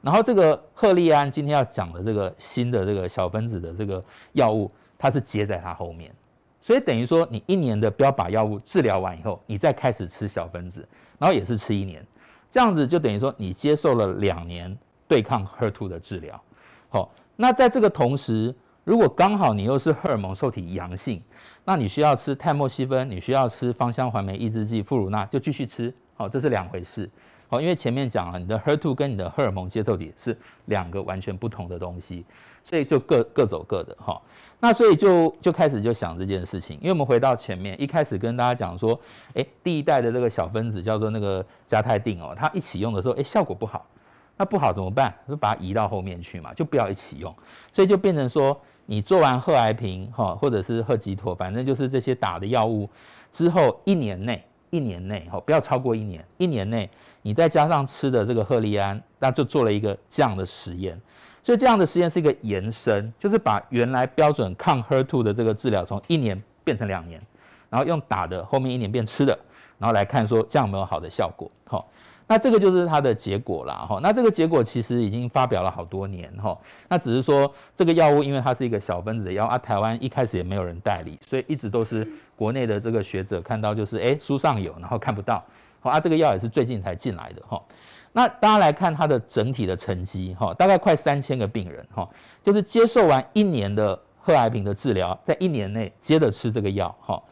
[0.00, 6.12] 然后这个赫利安今天要讲的这个新的这个小分子的这个药物，它是接在它后面，
[6.60, 10.86] 所以等于说你一年的标靶药物治疗完以后，你再开始吃小分子，
[11.18, 12.04] 然后也是吃一年，
[12.50, 16.42] 这样子就等于说你接受了两年对抗 HER2 的治疗。
[16.88, 18.54] 好，那在这个同时。
[18.84, 21.22] 如果刚好你又是荷尔蒙受体阳性，
[21.64, 25.94] 那你需要吃泰莫西芬，你需要吃芳香环酶抑制剂富乳那，就继续吃。
[26.14, 27.08] 好，这是两回事。
[27.48, 32.24] 好，因为前面讲了，你的 HER2 跟你的荷尔蒙接受体是两个完全不同的东西，
[32.64, 33.96] 所以就各各走各的。
[34.00, 34.20] 哈，
[34.58, 36.76] 那所以就就开始就想这件事情。
[36.80, 38.98] 因为我们回到前面一开始跟大家讲说，
[39.34, 43.86] 诶，第一代的这个小分子叫做那个加泰定哦，它一起用的时候，诶，效果不好。
[44.36, 45.14] 那不好怎么办？
[45.28, 47.32] 就把它移到后面去嘛，就不要一起用。
[47.70, 48.60] 所以就变成说。
[48.86, 52.88] 你做完贺癌平哈，或者是贺疾妥，反正就是这些打的药物
[53.30, 56.88] 之后，一年内，一年内哈，不要超过一年，一年内
[57.22, 61.00] 你再加上吃的这个赫利安，那就做了一个这样的实验。
[61.42, 67.20] 所以这样的实验是一个延伸，就是把原来标准抗 HER2 的这个治疗从一年变成两年，
[67.68, 69.36] 然后用打的后面一年变吃的，
[69.78, 71.84] 然后来看说这样有没有好的效果哈。
[72.32, 74.00] 那这个就是它的结果啦，哈。
[74.02, 76.56] 那这个结果其实已经发表了好多年，哈。
[76.88, 85.44] 那只是说这个药物，因为它是一个小分子的药啊，台湾一开始也没有人代理，所以一直都是国内的这个学者看到就是，哎，书上有，然后看不到，
[85.80, 86.00] 好啊。
[86.00, 87.62] 这个药也是最近才进来的，哈。
[88.12, 92.08] 那大家来看它的整体的成绩，哈，大概快三千个病人，哈，
[92.42, 97.22] 就是接受完一年的贺癌平的治疗，在一年内接着吃这个药，哈。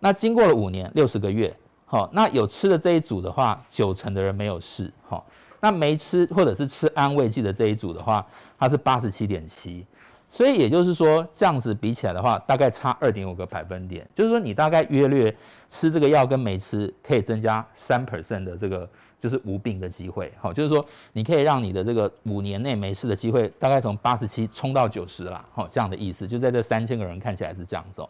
[0.00, 1.50] 那经过了五年，六十个月。
[1.90, 4.88] 好，那有吃的这一组的话，九成的人没有事。
[5.08, 5.26] 好，
[5.58, 8.24] 那没吃或者是吃安慰剂的这一组的话，
[8.56, 9.84] 它是八十七点七，
[10.28, 14.08] 所以也就是说，这样子比起来的话，大概差二点五个百分点。
[14.14, 15.36] 就是说，你大概约略
[15.68, 20.32] 吃这个药跟没吃，可以增加三 percent 的这个就是无病的机会。
[20.40, 25.44] 好，就是说，你可以让你的这个五年内没事的机会，大概从八十七冲到九十啦。
[25.52, 28.00] 好，这样的意思，就在这三千个人看起来是这样子。
[28.00, 28.08] 哦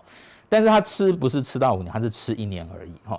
[0.52, 2.92] 但是他吃不是吃到五年，他是吃一年而已。
[3.04, 3.18] 哈。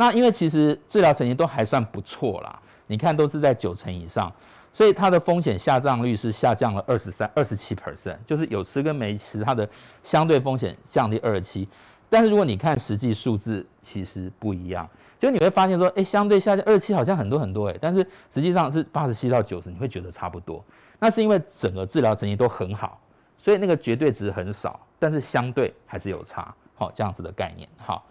[0.00, 4.32] 那因为其实治疗成绩都还算不错啦，你看都是在九成以上，
[4.72, 9.68] 所以它的风险下降率是下降了二十三、二十七 percent，就是有吃跟没吃，它的
[10.02, 11.68] 相对风险降低二十七。
[12.08, 20.64] 但是如果你看实际数字，其实不一样，就你会发现说，哎，相对下降二十七好像很多很多哎，但是实际上是八十七到九十，你会觉得差不多。
[20.98, 22.98] 那是因为整个治疗成绩都很好，
[23.36, 28.06] 所以那个绝对值很少，但是相对还是有差，好，这样子的概念，好，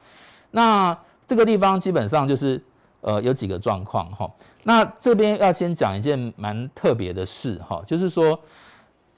[0.52, 0.96] 那。
[1.30, 2.60] 这个地方基本上就是，
[3.02, 4.28] 呃，有几个状况哈。
[4.64, 8.40] 那这边要先讲一件蛮特别的事哈，就是说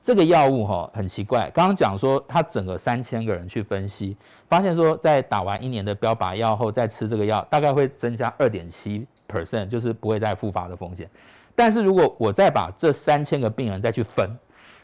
[0.04, 1.50] 这个药物哈很奇怪。
[1.54, 4.18] 刚刚讲说他整个三千个人去分析，
[4.50, 11.10] 发现说在打完一年的标靶药后再吃这个药，大概会增加二点七 percent，就是不会再复发的风险。
[11.56, 14.38] 但是如果我再把这三千个病人再去分，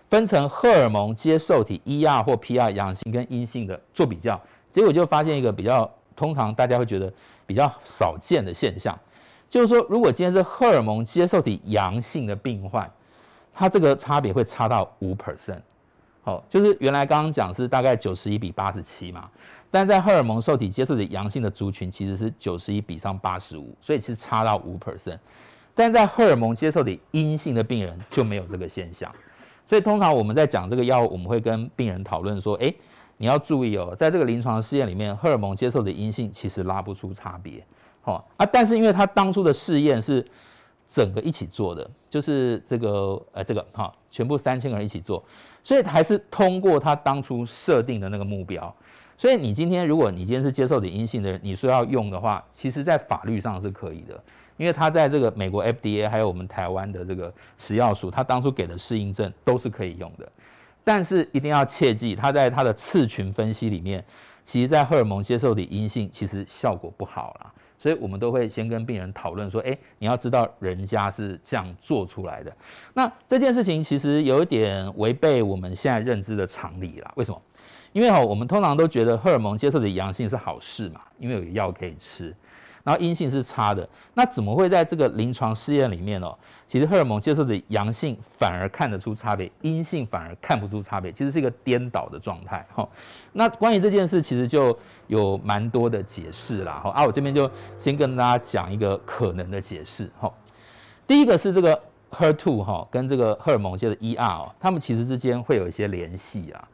[0.10, 5.92] 分成荷尔蒙接受体 ER 或 PR 阳性跟阴性的做比较，结果就发现一个比较。
[6.17, 7.13] 通常大家会觉得
[7.45, 8.97] 比较少见的现象，
[9.47, 12.91] 就是说，如果今天是荷尔蒙接受体阳性的病患，
[13.53, 15.62] 它这个差别会差到五 percent。
[16.23, 19.30] 好，就是原来刚刚讲是大概九十一比八十七嘛，
[19.69, 25.19] 但在荷尔蒙受体接受体阳性的族群其实是九十一比上八十五，所以其实差到五 percent。
[25.75, 29.13] 但在荷尔蒙接受体阴性的病人就没有这个现象，
[29.67, 32.75] 所以通常我们在讲这个药物，我们会跟病人讨论说，诶。
[33.17, 37.63] 你要注意哦，在这个临床试验里面，荷尔蒙接受的阴性其实拉不出差别，
[38.01, 40.23] 好啊，但是因为他当初的试验是
[40.86, 45.23] 整个一起做的，就是这个呃这个哈，全部三千个人一起做，
[45.63, 48.73] 所以还是通过他当初设定的那个目标。
[49.17, 54.23] 所以你今天如果你今天是接受的阴性的人，你说要用的话，其实在法律上是可以的，
[54.58, 60.32] 因为他在这个美国 FDA 还有我们台湾的这个食药署，他当初给的适应症都是可以用的。
[60.88, 64.02] 但是一定要切记，它在它的次群分析里面，
[64.45, 67.52] 其实在荷尔蒙接受体阴性，其实效果不好啦。
[67.78, 72.56] 所以我们都会先跟病人讨论说，诶，你要知道人家是这样做出来的。
[72.93, 77.12] 那这件事情其实有一点违背我们现在认知的常理啦。
[77.17, 77.41] 为什么？
[77.91, 82.34] 因为哈，我们通常都觉得荷尔蒙接受体阳性是好事嘛，因为有药可以吃。
[82.88, 86.34] 然后阴性是差的，那怎么会在这个临床试验里面哦？
[86.69, 92.88] 其实荷尔蒙接受的阳性反而看得出差别，阴性反而看不出差别，其实是一个颠倒的状态哈。
[93.34, 94.73] 那关于这件事，其实就
[95.08, 96.91] 有蛮多的解释啦哈。
[96.91, 100.32] 啊，我这边就先跟大家讲一个可能的解释哈。
[101.06, 101.78] 第一个是这个
[102.12, 106.65] HER2 哈跟这个荷尔蒙界的 ER 哦，它们其实之间会有一些联系啊。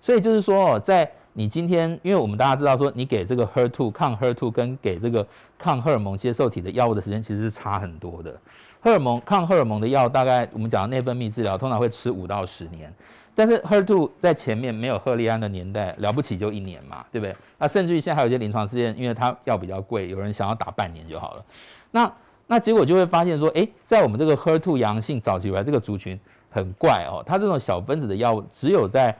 [0.00, 1.08] 所以就是说哦，在
[1.40, 5.26] 你今天，因为我们大家知道说，你给这个 HER2 抗 HER2 跟给这个
[5.58, 8.38] 抗荷尔蒙接受体的药物的时间其实是差很多的。
[8.82, 12.92] 荷尔蒙抗荷尔蒙的药大概我们讲的内分泌治疗通常会吃五到十年，
[13.34, 17.34] 但是 HER2 在前面没有赫利安的年代了不起就一年嘛，对不对？
[17.56, 21.44] 那甚至于现在还有一些临床试验，因为它药比较贵，有人想要打半年就好了。
[21.90, 22.12] 那
[22.48, 29.16] 那结果就会发现说，诶，在我们这个 HER2 阳性早期以来这个族群很怪哦，它这种小分子的药物只有在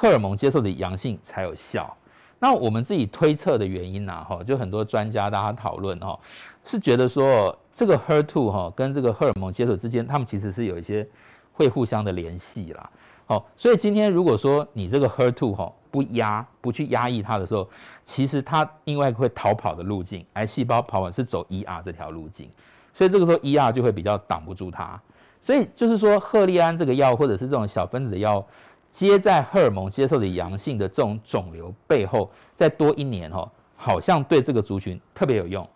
[0.00, 1.94] 荷尔蒙接受的阳性才有效。
[2.38, 6.18] 那我们自己推测的原因呢，哈，就很多专家大家讨论哈，
[6.64, 11.06] 是觉得说这个 HER2 哈跟这个荷尔蒙接受之间，他们其实是有一些
[11.52, 12.88] 会互相的联系啦。
[13.26, 17.68] 好，所以今天如果说你这个 HER2 哈不压不去压抑它的时候，
[18.02, 22.48] 其实它另外会逃跑的路径，癌细胞跑完是走 ER 这条路径，
[22.94, 24.98] 所以这个时候 ER 就会比较挡不住它。
[25.42, 28.42] 所以就是说，赫利安这个药或者是这种小分子的药。
[28.90, 35.66] 接在荷尔蒙接受的阳性的这种肿瘤背后，再多一年哦，好像对这个族群特别有用，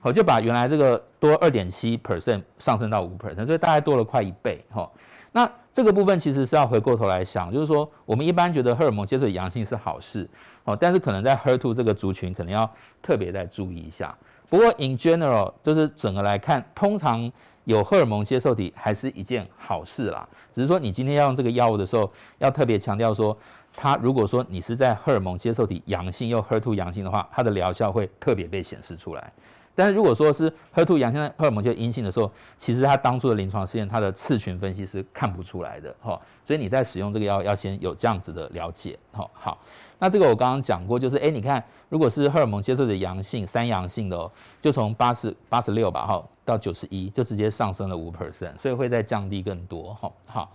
[0.00, 4.90] 好，就把原来这个多二点七 percent 上升到五 percent，所以大概多了快一倍哈。
[5.30, 10.28] 那这个部分其实是要回过头来想，就是说我们一般觉得荷尔蒙接受阳性是好事
[10.64, 12.68] 哦，但是可能在 HER2 这个族群可能要
[13.00, 14.16] 特别再注意一下。
[14.48, 17.30] 不过 in general 就是整个来看，通常。
[17.64, 23.36] 有荷尔蒙接受体还是一件好事啦，只是说你今天要用这个药物的时候，要特别强调说，
[23.74, 29.32] 它如果说你是在荷尔蒙接受体阳性又 HER2 阳性的话，它的疗效会特别被显示出来。
[29.76, 36.20] 但是如果说是 HER2 阳性荷尔蒙就阴性的时候，其实它当初的临床试验，它的次群分析是看不出来的哈。
[36.46, 39.28] 所以你在使用这个药要先有这样子的了解哈。
[39.32, 39.58] 好，
[39.98, 50.12] 那这个我刚刚讲过，就是哎，你看如果是荷尔蒙接受的阳性三阳性的哦，就从八十八十六吧哈到九十一，就直接上升了五 percent，所以会再降低更多哈。
[50.26, 50.52] 好，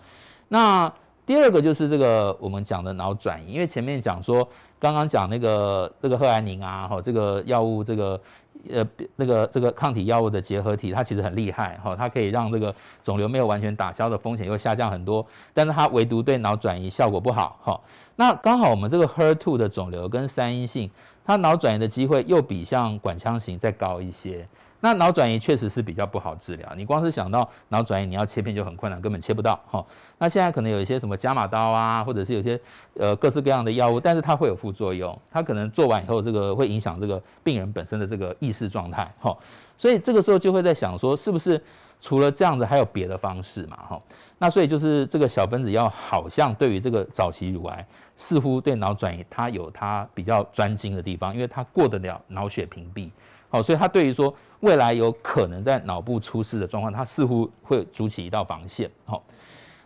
[0.48, 0.92] 那。
[1.26, 4.50] 第二个就是这个我们讲的脑转移，因为前面讲说，
[4.80, 8.20] 刚刚讲那个这个贺安宁啊，哈，这个药物这个
[8.68, 8.84] 呃
[9.16, 12.74] 那个这个抗体药物的结合体，它其实很厉害哈，它可以让这个
[13.04, 15.24] 肿瘤没有完全打消的风险又下降很多，
[15.54, 17.80] 但是它唯独对脑转移效果不好哈。
[18.16, 20.90] 那刚好我们这个 HER2 的肿瘤跟三阴性，
[21.30, 24.48] 它脑转移的机会又比像管腔型再高一些。
[24.80, 29.86] 那脑转移确实是比较不好治疗，你光是想到脑转移，你要切片就很困难，根本切不到哈。
[30.18, 32.60] 那现在可能有一些什么伽马刀啊，或者是有些
[32.96, 39.38] 呃各式各样的药物，但是它会有副作用，它可能做完以后这个会影响这个病人本身的这个意识状态哈。
[39.80, 41.60] 所以这个时候就会在想说，是不是
[42.02, 44.02] 除了这样子还有别的方式嘛哈？
[44.38, 47.88] 那所以就是这个小分子药好像对于这个早期乳癌，
[48.18, 53.10] 似乎对脑转移它有它比较专精的地方，因为它过得了脑血屏蔽。
[53.50, 58.92] 好，所以它对于说未来有可能在脑部出事的状况，它似乎会筑起一道防线。
[59.06, 59.24] 好，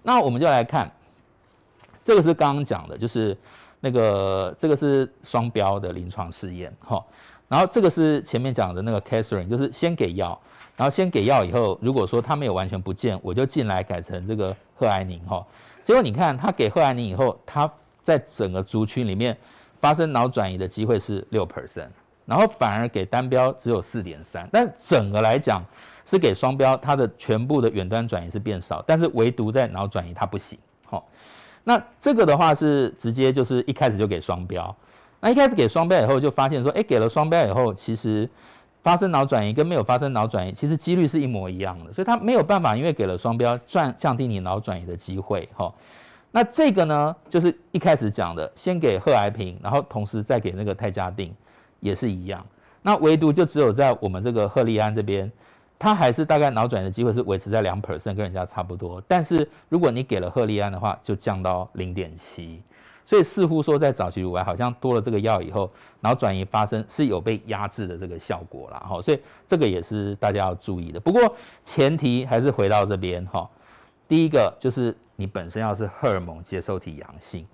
[0.01, 0.91] 那我们就来看，
[2.03, 3.37] 这个是刚刚讲的，就是
[3.79, 6.75] 那个这个是双标的临床试验。
[6.79, 7.07] 好，
[7.53, 10.41] 然后这个是前面讲的那个 Catherine，就是先给药，
[10.75, 15.23] 然后先给药以后，如果说他没有完全不见，我就进来改成这个贺癌宁。
[15.27, 15.45] 哈，
[15.83, 19.37] 结果你看他给贺癌宁以后，他在整个族群里面
[19.79, 21.89] 发生脑转移的机会是六 percent。
[22.25, 25.63] 然后反而给单标只有四点三，但整个来讲
[26.07, 30.57] 是给双标，它的全部的远端转移是变少，但是唯独在脑转移它不行。
[30.85, 31.07] 好，
[31.63, 34.75] 那这个的话是直接就是一开始就给双标，
[35.23, 38.29] 那一开始给双标以后就发现说，哎，给了双标以后，其实
[38.81, 45.47] 发生脑转移跟没有发生脑转移，其实几率是一模一样的，所以它没有办法因为给了双标转降低你脑转移的机会。
[45.53, 45.73] 哈，
[46.31, 51.33] 那这个呢，就是一开始讲的，先给贺癌平，然后同时再给那个泰嘉定。
[51.79, 52.45] 也是一样，
[52.81, 55.29] 那唯独就只有在我们这个赫利安这边，
[55.77, 59.03] 它还是大概脑转移的机会是维持在两 percent，跟人家差不多。
[59.05, 62.61] 但是如果你给了赫利安的话，就降到零点七，
[63.05, 65.69] 所以似乎说在早期乳癌好像多了这个药以后，
[66.01, 68.79] 脑转移发生是有被压制的这个效果啦。
[68.79, 69.01] 哈。
[69.01, 70.99] 所以这个也是大家要注意的。
[70.99, 73.49] 不过前提还是回到这边哈，
[74.07, 77.45] 第一个就是你本身要是荷尔蒙接受体阳性，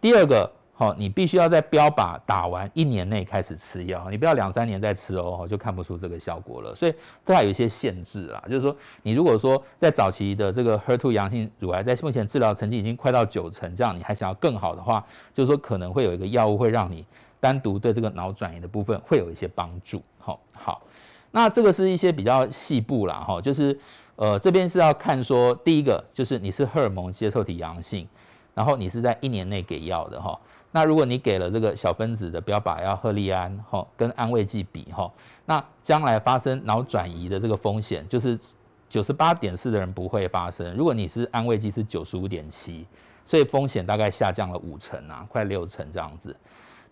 [0.00, 0.50] 第二个。
[0.78, 6.74] 好，你必须要在标靶打完一年内开始吃药，你不要两三年再吃哦，就看不出这个效果了。
[6.74, 15.02] 所以这还有一些限制啦，就是说，你如果说在早期的这个 HER2 阳性乳癌，在目前治疗成绩已经快到九成，这样你还想要更好的话，
[15.32, 17.06] 就是说可能会有一个药物会让你
[17.40, 20.02] 单独对这个脑转移的部分会有一些帮助。
[20.18, 20.82] 好，好，
[21.30, 23.78] 那这个是一些比较细部啦，哈，就是
[24.16, 28.06] 呃这边是要看说，第一个就是你是荷尔蒙接受体阳性，
[28.52, 30.38] 然后你是在一年内给药的哈。
[30.76, 35.10] 那如果你给了这个小分子的标靶药贺利安，哈，跟安慰剂比，哈，
[35.46, 38.38] 那将来发生脑转移的这个风险，就是
[38.86, 40.74] 九十八点四的人不会发生。
[40.74, 42.86] 如果你是安慰剂是九十五点七，
[43.24, 46.36] 所以风险大概下降了五成啊，快六成这样子。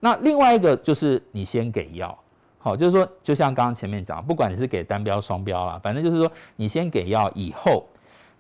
[0.00, 2.18] 那另外一个就是你先给药，
[2.56, 7.86] 好，就是说就像刚刚前面讲，不管你是给单标双标啦，反正就是说你先给药以后，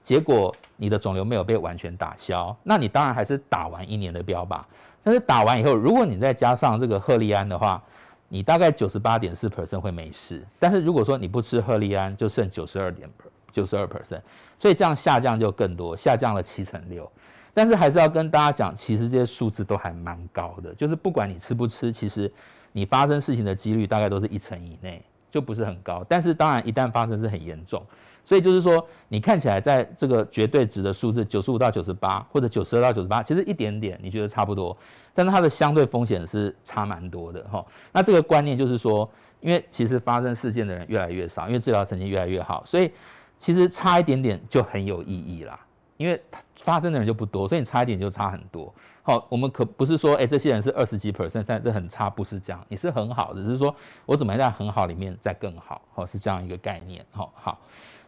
[0.00, 4.62] 结果你的肿瘤没有被完全打消，那你当然还是打完一年的标靶。
[5.04, 7.80] 但是打完以后，如果你再加上这个赫利安的话，
[8.28, 10.44] 你大概九十八点四 percent 会没事。
[10.58, 13.08] 但是如果说你不吃赫利安，就剩九十二点
[13.52, 14.20] 九十二 percent，
[14.58, 17.08] 所以这样下降就更多，下降了七成六。
[17.52, 22.32] 但是还是要跟大家讲，其实这些数字都还蛮高的，就是不管你吃不吃，其实
[22.72, 25.00] 你发生事情的几率大概都是一成以内，
[25.30, 26.04] 就不是很高。
[26.08, 27.80] 但是当然一旦发生是很严重，
[28.24, 34.76] 所以就是说你看起来在这个绝对值的数字九十五到九十八或者九十二到九十八，其实一点点你觉得差不多，
[35.14, 37.64] 但是它的相对风险是差蛮多的哈。
[37.92, 39.08] 那这个观念就是说，
[39.40, 42.90] 因为其实发生事件的人越来越少，因为治疗成绩越来越好，所以
[43.38, 45.60] 其实差一点点就很有意义啦。
[45.96, 46.20] 因为
[46.56, 48.74] 发生的人就不多，所以你差一点就差很多。
[49.04, 52.66] 好，我们可不是说，哎，这些人是二十几 percent，现在这很差，不是这样。
[52.68, 53.72] 你是很好的，只是说
[54.04, 57.04] 我怎么样在很好里面再更好，好，是这样一个概念。
[57.12, 57.60] 好，好，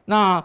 [0.07, 0.43] 那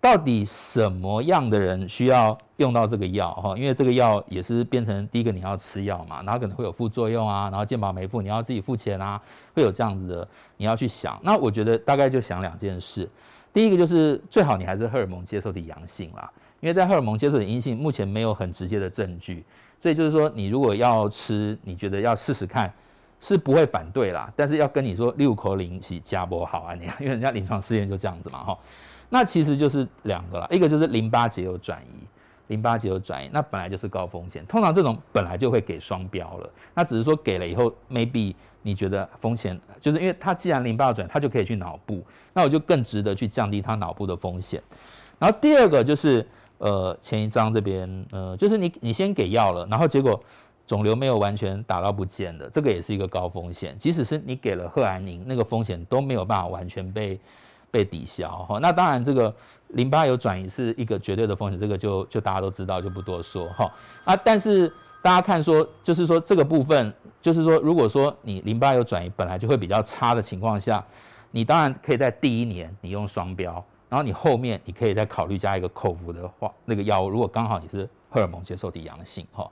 [0.00, 3.32] 到底什么样的人需要用到这个药？
[3.36, 9.18] 哈，因为这个药也是变成第一个你要吃药嘛，然后可能会有副作用啊，然后健保没付，你要自己付钱啊，
[9.54, 11.18] 会有这样子的，你要去想。
[11.22, 13.08] 那我觉得大概就想两件事，
[13.50, 16.30] 第一个就是最好你还是荷尔蒙接受体阳性啦。
[16.60, 19.42] 因为在荷尔蒙接受的阴性，目前没有很直接的证据，
[19.80, 22.72] 所以就是说，你如果要吃，你觉得要试试看，
[23.20, 24.30] 是不会反对啦。
[24.34, 28.58] 但是要跟你说六口零洗加波好啊，你因为人家临床试验就这样子嘛，哈。
[29.08, 32.06] 那其实就是两个啦，一个就是淋巴结有转移，
[32.48, 36.50] 淋巴结有转移，那本来就是高风险，通常这种本来就会给双标了。
[36.74, 42.02] 那只是说给了以后，maybe 你觉得风险，就是因为它既然淋巴转，它就可以去脑部，
[42.32, 44.62] 那我就更值得去降低它脑部的风险。
[45.18, 46.26] 然后第二个就是。
[46.58, 50.18] 呃，前一张这边，呃，就是你你先给药了，然后结果
[50.66, 53.76] 肿瘤没有完全打到不见的，这个也是一个高风险。
[53.76, 57.18] 即使是你给了贺安宁，那个风险都没有办法完全被
[57.74, 58.60] 被抵消哈。
[58.62, 59.34] 那当然，这个
[59.70, 63.68] 淋巴有转移是一个绝对的风险，这个就就大家都知道，就不多说哈。
[64.04, 64.72] 啊，但是
[65.02, 70.84] 大家看说，就是说这个部分，就是说如果说你淋巴有转移，本来就会比较差的情况下，
[71.32, 73.64] 你当然可以在第一年你用双标。
[73.90, 79.48] 然后你后面你可以再考虑加一个口服的话，那个药物如果刚好你是荷尔蒙接受体阳性哈，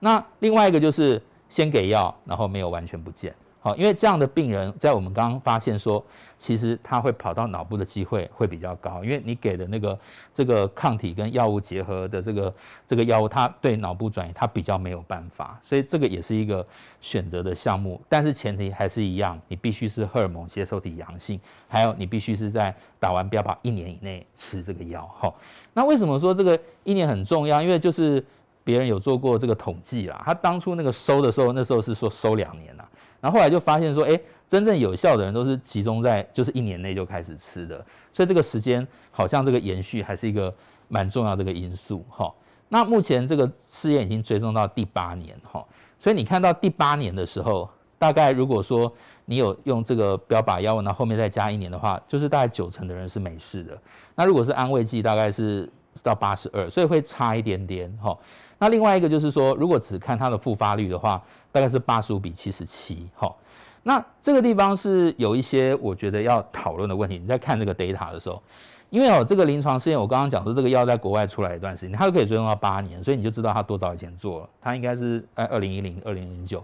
[0.00, 3.34] 那另外一个就是先给药，然后没有完全不见。
[3.62, 6.02] 好，因为这样的病人，在我们刚刚发现说，
[6.38, 9.98] 其实他会跑到脑部的机会会比较高，因为你给的那个
[10.32, 12.54] 这个抗体跟药物结合的这个
[12.88, 16.66] 这个药物，它对脑部转移它比较没有办法，所以这个也是一个
[17.02, 18.00] 选择的项目。
[18.08, 21.38] 但是前提还是一样，你必须是荷尔蒙接受体阳性，
[21.68, 25.06] 还有你必须是在打完标靶一年以内吃这个药。
[25.18, 25.36] 好，
[25.74, 27.60] 那为什么说这个一年很重要？
[27.60, 28.24] 因为就是
[28.64, 32.88] 别人有做过这个统计啦，他当初那个收的时候，那时候是说收两年啦。
[33.20, 34.18] 然后后来就发现说，哎，
[34.48, 40.52] 真正有效的人都是集中在就是一年内就开始吃的，所以这个时间好像这个延续还是一个
[40.88, 42.32] 蛮重要的一个因素哈。
[42.68, 45.64] 那目前这个试验已经追踪到第八年哈，
[45.98, 47.68] 所以你看到第八年的时候，
[47.98, 48.92] 大概如果说
[49.24, 53.76] 你有用这个标靶药物，那后面再加一年的话，就是大概九成的人是没事的。
[54.14, 55.68] 那如果是安慰剂，大概是
[56.02, 58.16] 到八十二，所以会差一点点哈。
[58.60, 63.08] 那另外一个就是说，如果只看它的复发率的话，大概是八十五比七十七。
[63.14, 63.38] 好，
[63.82, 67.18] 那这个地方是有一些我觉得要讨论的问题。
[67.18, 68.42] 你在看这个 data 的时候，
[68.90, 74.48] 因为哦，这个临床试验我刚刚讲说，这个药在国外出来一段时间，它都可以追踪到八年，所以你就知道它多早以前做了。
[74.60, 76.62] 它应该是在二零一零、二零零九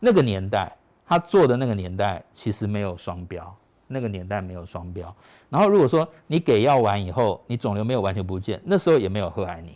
[0.00, 0.76] 那个年代，
[1.06, 3.54] 它做的那个年代其实没有双标，
[3.86, 5.14] 那个年代没有双标。
[5.48, 9.72] 然后如果说你给药完以后，你肿瘤没有完全不见，那时候也没有贺安宁。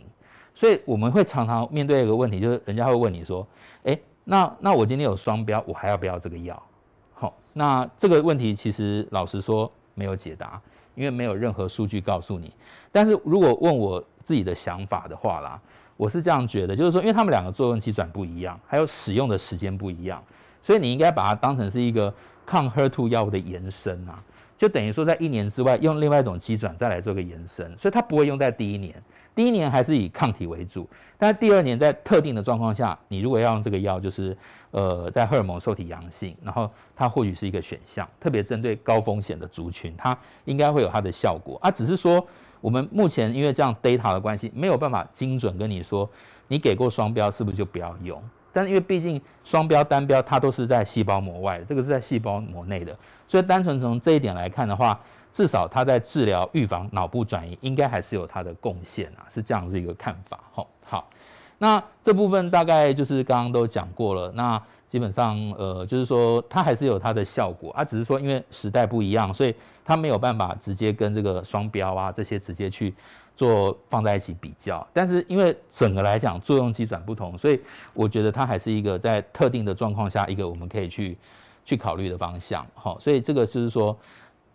[0.55, 3.47] 所以我们会常常面对一个问题，就是人家会问你说
[3.85, 6.63] ：“诶，那那我今天有双标，我还要不要这个药？”
[7.15, 10.61] 好，那这个问题其实老实说没有解答，
[10.95, 12.53] 因为没有任何数据告诉你。
[12.91, 15.61] 但是如果问我自己的想法的话啦，
[15.97, 20.23] 我是这样觉得，就是说，因为他们两个作用机转不一样，还有使用的时间不一样，
[20.63, 22.13] 所以你应该把它当成是一个
[22.45, 24.23] 抗 HER2 药物的延伸啊，
[24.59, 29.01] 就等于说在一年之外用另外一种机转再来做个延伸，所以它不会用在第一年。
[29.35, 34.37] 第一年还是以抗体为主，但是第二年在特定的状况下，你如果要用这个药，就是
[34.73, 41.71] 呃在荷尔蒙受体阳性，然后它或许是一个选项，特别针对高风险的族群，它应该会有它的效果啊。
[41.71, 42.23] 只是说
[42.61, 46.09] 我们目前因为这样 data 的关系，没有办法精准跟你说，
[46.49, 48.23] 你给过双标是不是就不要用？
[48.53, 52.95] 但是因为毕竟双标单标它都是在细胞膜外的，这个是在细胞膜内的，
[53.27, 55.01] 所以单纯从这一点来看的话。
[55.33, 60.39] 至少它在治疗预防脑部转移，应该还是有它的贡献啊，是这样子一个看法。
[60.53, 61.09] 好，好，
[61.59, 64.31] 那这部分大概就是刚刚都讲过了。
[64.33, 69.55] 那基本上，呃，就是说它还是有它的效果啊，只是说因为时代不一样，所以
[69.85, 72.95] 它没有办法直接跟这个双标啊这些直接去
[73.35, 74.87] 做放在一起比较。
[74.93, 77.59] 但是因为整个来讲作用机转不同，所以
[77.95, 81.17] 我觉得它还是一个在特定的状况下一个我们可以去
[81.65, 82.67] 去考虑的方向。
[82.75, 83.97] 好，所以这个就是说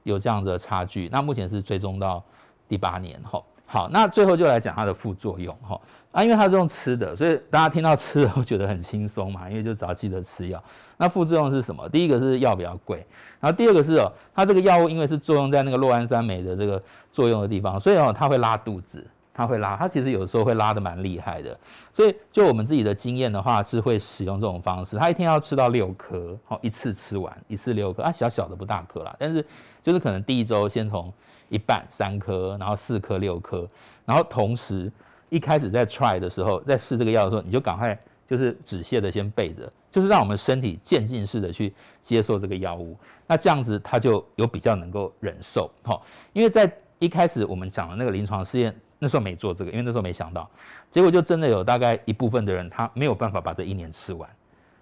[0.07, 1.09] 有这样的差距。
[1.11, 2.23] 那目前是追踪到
[2.67, 3.21] 第八年。
[3.23, 5.55] 哈，好，那最后就来讲它的副作用。
[5.61, 5.79] 哈。
[6.13, 10.63] 啊，因为它是用吃的，所以大家听到吃的会觉得很轻松嘛，因为就只要记得吃药。
[10.95, 11.87] 那副作用是什么？
[11.89, 13.05] 第一个是药比较贵，
[13.39, 16.81] 然后第二个是哦，它这个药物因为是作用在那个酪氨酸酶的这个
[17.11, 19.05] 作用的地方，所以哦，它会拉肚子，
[19.37, 21.57] 它会拉，它其实有时候会拉得蛮厉害的。
[21.93, 29.45] 所以就我们自己的经验的话，是会使用这种方式，它一天要吃到六颗，好，一次吃完一次六颗，啊，小小的不大颗啦，但是
[29.81, 31.13] 就是可能第一周先从
[31.47, 33.65] 一半三颗，然后四颗六颗，
[34.05, 34.91] 然后同时。
[35.29, 42.95] 一开始在 try 的时候，在试这个药的时候，你就赶快就是止泻的先备着，就是让我们身体渐进式的去接受这个药物，
[43.27, 50.49] 那这样子它就有比较能够忍受，哈，因为在一开始我们讲的那个临床试验，那时候没做这个，因为那时候没想到，
[50.89, 54.29] 结果就真的有大概一部分的人他没有办法把这一年吃完，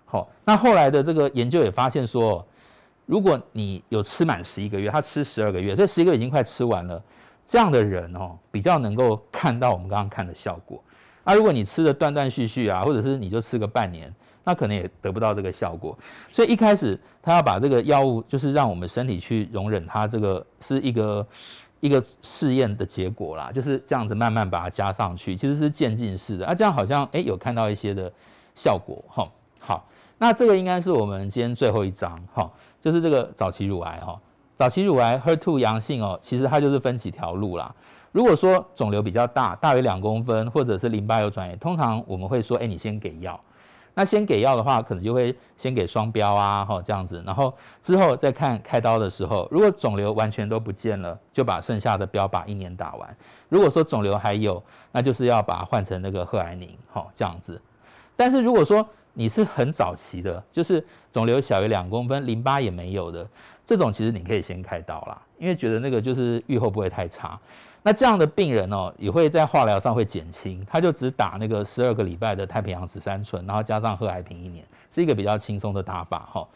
[0.05, 2.45] 好，那后来的这个研究也发现说，
[3.05, 7.01] 如果你有吃满十一个月，他吃十二个月，这十一个月已经快吃完了。
[7.47, 10.83] 这样的人哦，比较能够看到我们刚刚看的效果。
[11.23, 14.11] 那如果你吃的断断续续啊，或者是你就吃个半年，
[14.43, 15.95] 那可能也得不到这个效果。
[16.31, 21.23] 所以一开始他要把这个药物，就是让我们身体去容忍它，这个是一个
[21.79, 26.45] 一个试验的结果啦，就是这样子慢慢把它加上去，其实是渐进式的。
[26.45, 28.11] 啊，这样好像诶有看到一些的
[28.55, 29.27] 效果哈。
[29.59, 32.51] 好，那这个应该是我们今天最后一章哈，
[32.81, 34.19] 就是这个早期乳癌哈。
[34.55, 37.75] 早期乳癌 HER2 阳性哦，其实它就是分几条路啦。
[38.13, 43.37] 如果说肿瘤比较大，大于两公分，或者是淋巴有转移，通常我们会说，哎，你先给药。
[43.95, 47.23] 那先给药的话，可能就会先给双标啊，哈，这样子。
[47.25, 53.17] 然后之后再看开刀的时候，如果肿瘤完全都不见了，就把剩下的标靶一年打完。
[53.49, 57.59] 如果说肿瘤还有，那就是要把它换成那个贺癌宁，哈，这样子。
[58.15, 63.25] 但是如果说你是很早期的，就是肿瘤小于两公分，淋巴也没有的。
[63.65, 67.39] 这种其实你可以先开刀啦，因为觉得那个就是预后不会太差。
[67.87, 76.47] 那这样的病人哦，也会在化疗上会减轻，他就只打那个十二个礼拜的太平洋紫杉醇，然后加上贺癌平一年，是一个比较轻松的打法哈。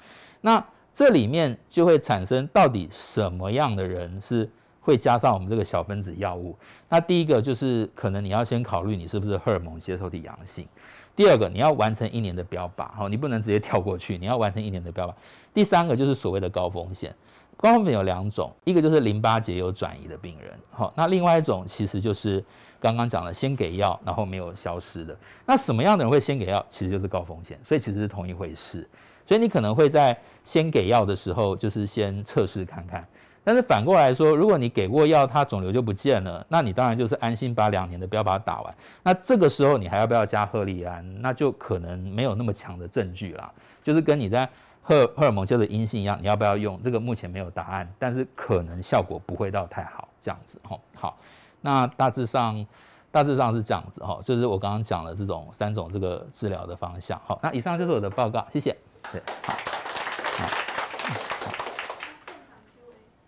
[0.42, 4.50] 那这里面就会产生到底什么样的人是
[4.82, 6.58] 会加上我们这个小分子药物？
[6.90, 10.68] 那第一个就是可能你要先考虑你是不是荷尔蒙接受体阳性。
[11.16, 15.14] 第二个，你要完成一年的标靶，哈，你不能直接跳过去，你要完成一年的标靶。
[15.54, 17.14] 第三个就是所谓的高风险，
[17.62, 22.42] 高风险有两种，一个就是淋巴结有转移的病人，好，那另外一种其实就是
[22.80, 25.14] 刚刚讲的先给药，然后没有消失的。
[25.46, 26.66] 那什么样的人会先给药？
[26.70, 28.88] 其实就是高风险，所以其实是同一回事。
[29.26, 33.06] 所以你可能会在先给药的时候，就是先测试看看。
[33.44, 38.74] 但是反过来说，如果你给过药，它肿瘤就不见了，那你当然就是安心把两年的标靶打完。
[39.04, 41.22] 那这个时候你还要不要加贺利安？
[41.22, 43.52] 那就可能没有那么强的证据啦。
[43.84, 44.48] 就是跟你在
[44.90, 46.82] 荷荷尔蒙接受体阴性一样，你要不要用？
[46.82, 50.80] 这个目前没有答案，但是可能效果不会到太好这样子哦。
[50.96, 51.16] 好，
[51.62, 52.66] 那大致上
[53.12, 57.22] 大致上是这样子哈，就是我刚刚讲了这种三种这个治疗的方向。
[57.24, 58.76] 好，那以上就是我的报告，谢谢。
[59.12, 59.54] 对，好。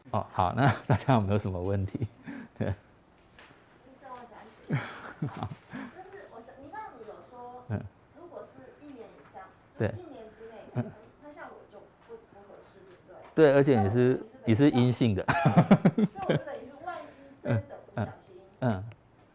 [0.09, 2.07] 哦，好，那大家有没有什么问题？
[2.57, 2.73] 对。
[5.27, 5.47] 好。
[5.93, 7.79] 就是我想，你刚刚你有说，嗯，
[8.17, 9.43] 如果是一年以上，
[9.77, 10.91] 对，一年之内，嗯，
[11.23, 12.79] 那像我就不不合适，
[13.33, 15.25] 对而且你是你是阴性的。
[16.27, 16.39] 对。
[16.85, 17.61] 万一真的
[17.93, 18.83] 不小心，嗯，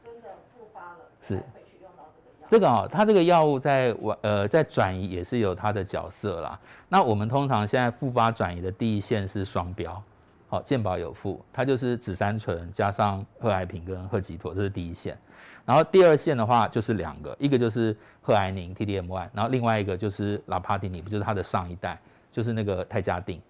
[0.04, 2.46] 真的复发了，是会去用到这个药。
[2.48, 6.58] 这个哦，它这个药物在转呃在转移也是有它的角色啦。
[6.88, 10.02] 那我们通常现在复发转移的第一线是双标。
[10.48, 15.18] 好，健保有付，它就是紫杉醇加上赫癌平跟赫吉妥，这是第一线。
[15.64, 21.98] 然后第二线的话就是两个，一个就是赫癌宁 T-DM1，然后另外一个就是拉帕丁尼，不就是它的上一代，
[22.30, 23.42] 就是那个泰嘉定。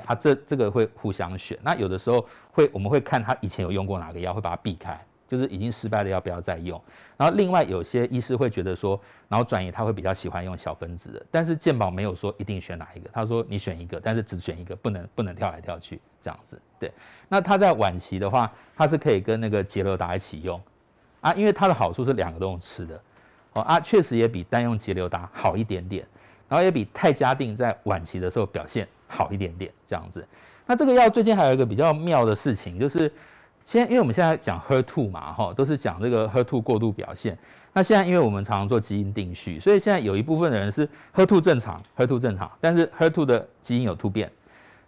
[0.00, 1.58] 啊，这这个会互相选。
[1.62, 4.98] 那有的时候会，我们会看他以前有用过哪个药，会把它避开。
[5.26, 6.80] 就是已经失败了，要不要再用？
[7.16, 16.60] 然后另外有些医师会觉得说，然后转移他会比较喜欢用小分子的，但是健保没有说一定选哪一个，他说你选一个，但是只选一个，不能不能跳来跳去这样子。
[16.78, 16.92] 对，
[17.26, 20.60] 那他在晚期的话，他是可以跟那个捷流达一起用
[21.22, 23.02] 啊，因为它的好处是两个都用吃的，
[23.54, 26.06] 哦啊，确实也比单用捷流达好一点点。
[26.48, 30.26] 然后也比泰嘉定在晚期的时候表现好一点点这样子。
[30.66, 33.10] 那这个药最近还有一个比较妙的事情，就是
[33.64, 37.36] 现在因为我们现在讲 HER2 嘛，哈，都是讲这个 HER2 过度表现。
[37.72, 44.30] 那现在因为我们常常做基因定序，所以现在有一部分的人是 HER2 正常，HER2 正常，但是 HER2 的基因有突变。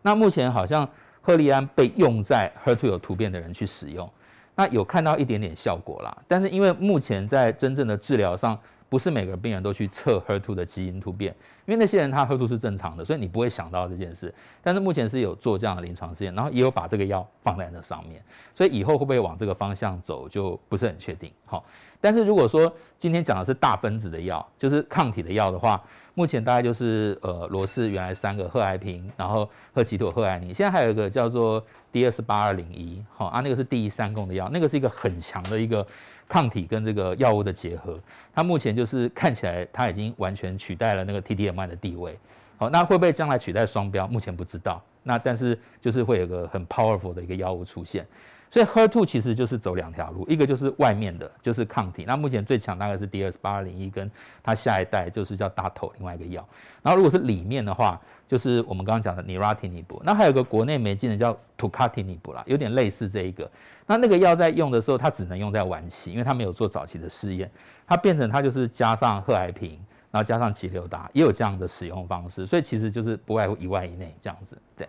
[0.02, 0.88] 那目前好像
[1.20, 4.08] 赫利安被用在 HER2 有突变的人去使用，
[4.54, 6.16] 那有看到一点点效果啦。
[6.28, 8.56] 但是因为目前在真正的治疗上，
[8.88, 11.34] 不是每个病人都去测 HER2 的基因突变，
[11.66, 14.32] 因为那些人他 HER2 是正常的，所以你不会想到这件事。
[14.62, 18.22] 但是目前是有做这样的临床试验，然后也有把这个药放在那上面，
[18.54, 21.30] 所以以后会不会往这个方向走就不是很确定。
[21.44, 21.64] 好，
[22.00, 25.82] 但是如果说今天讲的是大分子的药，就是抗体的药的话，
[26.14, 31.62] 目前大概就是呃罗氏原来三个贺癌平，然后赫奇妥、贺癌宁，现在还有一个叫做
[31.92, 35.84] DS 八二零一，好啊，那个是第一三共的药，那个是一个很强的一个。
[36.28, 37.98] 抗体跟这个药物的结合，
[38.34, 42.18] 它目前就是看起来它已经完全取代了那个 T-DM1 的地位。
[42.58, 44.06] 好，那会不会将来取代双标？
[44.08, 44.82] 目前不知道。
[45.02, 48.04] 那但是就是会有个很 powerful 的一个药物出现。
[48.48, 52.04] 所以 HER2 其实就是走两条路，一个就是外面的，就是抗体。
[52.06, 54.10] 那目前最强大概是 DS8201，跟
[54.42, 56.48] 它下一代就是叫 Dato 另外一个药。
[56.82, 59.84] 然后如果是里面的话，就是我们刚刚讲的 Neratinib。
[60.02, 63.50] 那还有个国内没进的叫土卡替尼布啦，有点类似这一个。
[63.86, 67.50] 那那个药在用的时候，它只能用在晚期，因为它没有做早期的试验。
[67.86, 69.78] 它变成它就是加上贺癌平，
[70.10, 72.46] 然后加上吉留达，也有这样的使用方式。
[72.46, 74.88] 所以其实就是不外乎一万以内这样子，对。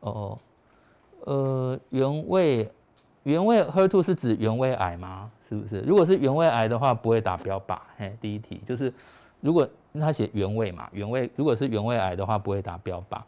[0.00, 0.38] 哦，
[1.24, 2.70] 呃，原位，
[3.24, 5.30] 原位 HER2 是指原位癌吗？
[5.48, 5.80] 是不是？
[5.80, 7.78] 如果是原位癌的话，不会达标靶？
[7.96, 8.92] 嘿，第一题就是，
[9.40, 13.20] 如果他写原位嘛，原位如果是原位癌的话，不会达标靶？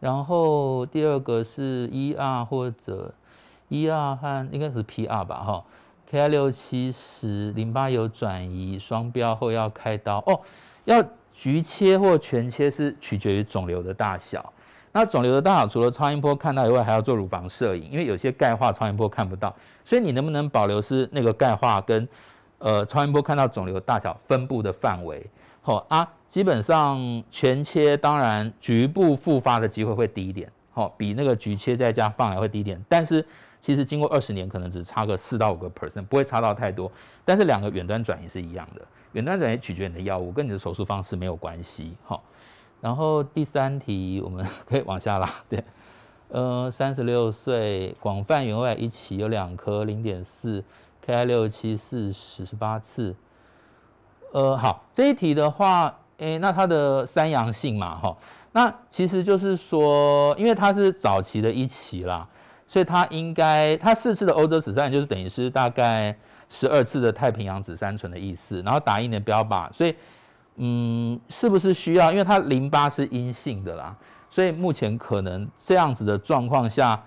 [0.00, 3.12] 然后第二个是 ER 或者
[3.70, 5.36] ER 和应该是 PR 吧？
[5.36, 5.64] 哈
[6.10, 10.40] ，K 六七十淋巴有转移，双标后要开刀哦，
[10.84, 11.02] 要
[11.34, 14.52] 局切或全切是取决于肿瘤的大小。
[14.96, 22.08] 那肿瘤的大小除了超音波看到以外，还要做乳房摄影，因为有些钙化超音波看不到，所以你能不能保留是那个钙化跟
[22.56, 25.22] 呃超音波看到肿瘤大小分布的范围？
[25.60, 26.98] 好啊，基本上
[27.30, 33.22] 全切当然局部复发的机会会低一点，好，比那个局切再加放疗会低一点，但是
[33.60, 36.90] 其实经过二十年可能只差个四到五个 percent，不会差到太多。
[37.22, 38.80] 但是两个远端转移是一样的，
[39.12, 42.22] 远端转移取决你的药物，跟你的手术方式没有关系，好。
[42.86, 45.64] 然后第三题我们 可以往下拉， 对，
[46.28, 50.62] 呃，三十六岁，广泛原位一期有两颗零点四
[51.04, 53.16] ，KI 六七四十十八次，
[54.32, 58.16] 呃，好，这一题的话，诶，那它的三阳性嘛，哈，
[58.52, 62.28] 那其实就是说，因为它是早期的一期啦，
[62.68, 66.16] 所以它应该它四次的欧洲紫杉就是等于是大概
[66.48, 69.96] 十二次的太平洋紫杉醇的意思，然后打印的标靶，所以。
[70.56, 72.10] 嗯，是不是需要？
[72.10, 73.96] 因为它淋巴是阴性的啦，
[74.30, 77.02] 所以目前可能这样子的状况下，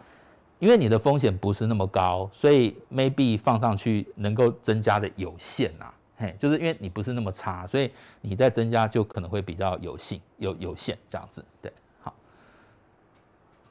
[0.59, 5.85] 因为你的风险不是那么高，所以 maybe 放上去能够增加的有限呐。
[6.17, 7.89] 嘿，就是因为你不是那么差，所以
[8.19, 11.43] 你再增加就可能会比较有限，有有限这样子。
[11.61, 11.71] 对，
[12.03, 12.13] 好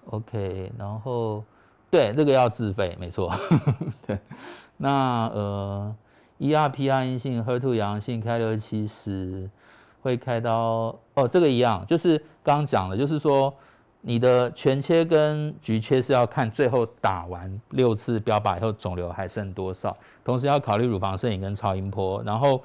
[0.07, 1.45] ，OK，然后
[1.91, 3.31] 对这个要自费，没错。
[4.07, 4.19] 对，
[4.79, 5.95] 那呃
[6.39, 9.49] ，ER PR 阴性，HER2 阳性，开六七十。
[10.01, 13.53] 会开刀哦，这个一样，就是刚刚讲的，就是说
[14.01, 22.63] 你的全切跟局切是要看最后打完六次标靶以后肿瘤还剩多少，同时要考虑乳房摄影跟超音波，然后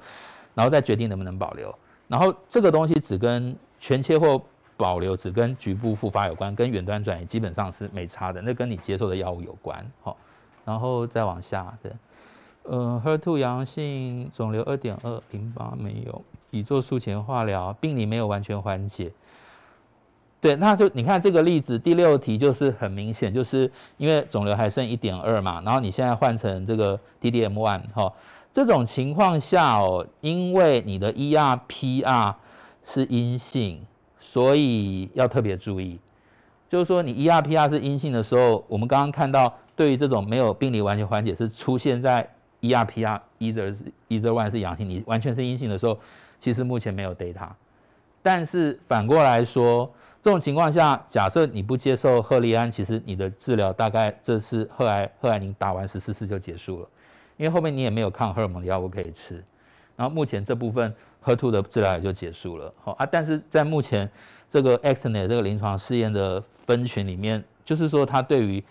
[0.54, 1.74] 然后再决定能不能保留。
[2.06, 4.40] 然后这个东西只跟全切或
[4.76, 9.84] 保留只跟局部复发有关，跟远端转移基本上是没差的，那跟你接受的药物有关。
[10.02, 10.16] 好，
[10.64, 11.90] 然后再往下，对，
[12.64, 16.22] 呃，HER2 阳性肿瘤二点二，淋巴没有。
[16.50, 19.10] 已做术前化疗，病理没有完全缓解。
[20.40, 28.12] 对，那就你看这个例子，第六题就是很明显，就是因为肿瘤还剩一点二嘛，然后你现在换成这个 T-DM1 哈，
[28.52, 32.34] 这种情况下哦，因为你的 ER PR
[32.84, 33.80] 是阴性，
[34.20, 35.98] 所以要特别注意，
[36.68, 42.28] 就是说你 ER PR 是阴性的时候，我们刚刚看到对于这种没有病理完全缓解是出现在
[42.68, 43.76] ER PR either
[44.08, 45.98] either one 是阳性，你完全是阴性的时候。
[46.40, 47.48] 其实目前没有 data，
[48.20, 49.90] 但是反过来说，
[50.20, 56.88] 这种情况下，假设你不接受赫利安，其实你的治疗大概这是赫癌赫癌宁打完十四次就结束了，
[57.38, 59.42] 因为后面你也没有抗荷尔蒙的药物可以吃，
[59.96, 60.94] 然后目前这部分
[61.24, 62.70] HER2 的治疗也就结束了。
[62.82, 64.10] 好啊，但是在目前
[64.50, 68.62] 这个 ExteNET 这个临床试验的分群里面，就是说它对于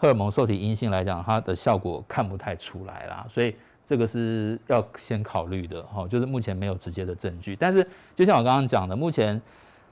[0.00, 3.54] 荷尔蒙受体阴性来讲，它的效果看不太出来啦，所以。
[3.86, 7.56] 这个是要先考虑的哈，就是目前没有直接的证据。
[7.56, 7.84] 但是
[8.14, 9.42] 就像我刚刚讲的，目前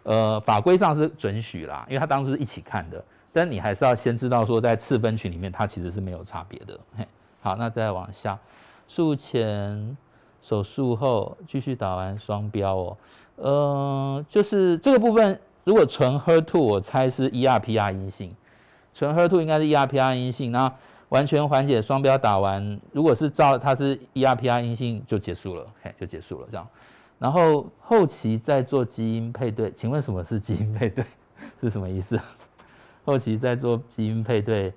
[0.04, 6.78] 呃法规上是准许啦，因为它当初是一起看的，但你还是要先知道说在次分群里面它其实是没有差别的。
[6.96, 7.08] 嘿，
[7.40, 8.38] 好，那再往下，
[8.86, 9.96] 术前
[10.42, 12.96] 手术后继续打完双标哦，
[13.34, 18.32] 呃，就是这个部分如果纯 HER2，我猜是 ER/PR 阴性，
[18.98, 20.70] 纯 HER2 应该是 ER/PR 阴性，那。
[21.10, 26.68] 完全缓解双标打完，如果是照它是 ER/PR 阴性就结束了，嘿，就结束了这样。
[27.18, 31.02] 然后后期再做基因配对，请问什么是基因配对？
[31.62, 32.20] 是什么意思？
[33.06, 34.70] 后期再做基因配对，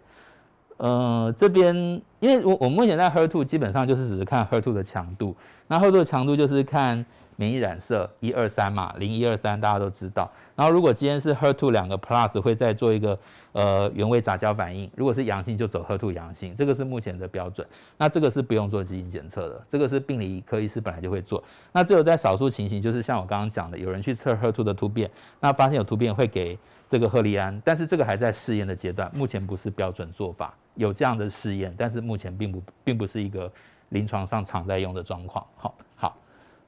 [0.78, 1.76] 呃，这边
[2.22, 5.36] 因为我我目前在 HER2 基本上就是只是看 HER2 的强度，
[5.67, 7.05] 那 HER2 的强度就是看。
[7.41, 10.29] 免疫染色一二三嘛，零一二三大家都知道。
[10.55, 13.17] 然后如果今天是 HER2 两个 plus 会再做一个
[13.53, 17.65] 呃原位杂交反应，如果是阳性就走 HER2 阳性，这个是目前的标准。
[17.97, 21.43] 那这个是不用做基因检测的，这个是病理科医师本来就会做。
[21.71, 26.55] 那只有在少数情形，就是像我刚刚讲的，有人去测 HER2 的突变，那发现有突变会给
[26.87, 30.53] 这个赫利安，但是这个还在试验的阶段，目前不是标准做法。
[30.75, 33.51] 有这样的试验，但是目前并不并不是一个
[33.89, 35.43] 临床上常在用的状况。
[35.55, 35.73] 好。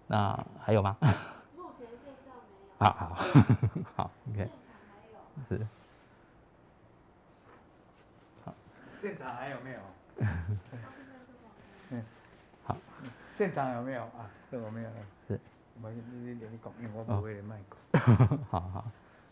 [0.07, 0.95] 那还有吗？
[1.55, 2.85] 目前现在没有。
[2.85, 3.15] 好好
[3.95, 4.49] 好，OK。
[5.49, 5.67] 是。
[8.45, 8.53] 好，
[9.01, 9.79] 现场还有没有？
[11.89, 12.03] 嗯，
[12.63, 12.77] 好。
[13.31, 14.29] 现场有没有啊？
[14.51, 14.89] 这我没有。
[15.27, 15.39] 是。
[15.81, 17.99] 我你你你讲，因为我不会卖过。
[18.51, 18.85] 好好。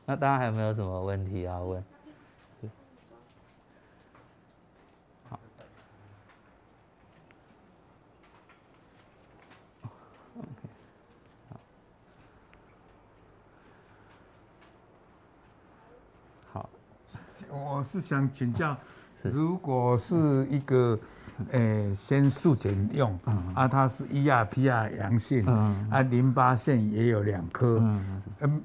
[0.06, 1.84] 那大家还有没有什么问题要问？
[17.52, 18.76] 我是想请教，
[19.22, 20.98] 如果是一个，
[21.52, 23.18] 诶，先术前用，
[23.54, 25.46] 啊，它是 ER/PR 阳性，
[25.90, 27.80] 啊，淋巴腺也有两颗，
[28.40, 28.62] 嗯，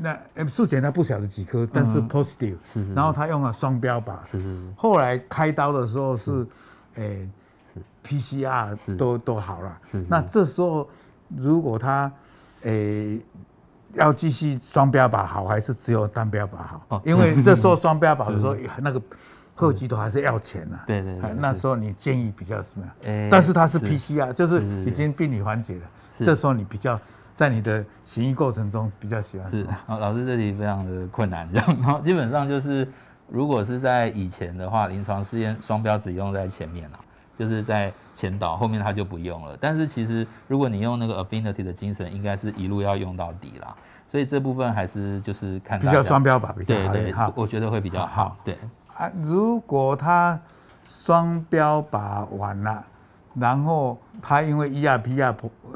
[0.00, 2.56] 那术前他不晓得几颗，但是 positive，
[2.94, 6.46] 然后他用了双标靶，是是，后来开刀的时候是，
[6.96, 7.28] 诶
[8.04, 10.88] ，PCR 都都好了，那这时候
[11.36, 12.12] 如果他，
[12.62, 13.20] 诶。
[13.94, 16.82] 要继续双标靶好，还是只有单标靶好？
[16.88, 19.00] 哦，因为这时候双标靶的时候， 那个
[19.54, 20.78] 贺疾都还是要钱呐。
[20.86, 21.32] 对对对。
[21.38, 23.28] 那时候你建议比较什么样？
[23.30, 25.82] 但是它是 PCR，就是已经病理缓解了。
[26.18, 26.98] 这时候你比较
[27.34, 29.76] 在你的行医过程中比较喜欢什么？
[29.86, 32.86] 好，老师这里非常的困难，然后基本上就是，
[33.28, 36.98] 如果是在以前的话，临床试验双标只用在前面了。
[37.38, 39.56] 就是在前导，后面它就不用了。
[39.60, 43.74] 但是其实如果你用那个 affinity 的精神，应该是一路要用到底啦。
[44.08, 46.92] 所以这部分还是就是看比较双标吧，比较好。
[46.92, 48.28] 对对，我觉得会比较好。
[48.28, 48.56] 好对
[48.96, 50.40] 啊，如果他
[50.88, 52.84] 双标把完了，
[53.34, 55.34] 然后他因为 ER/PR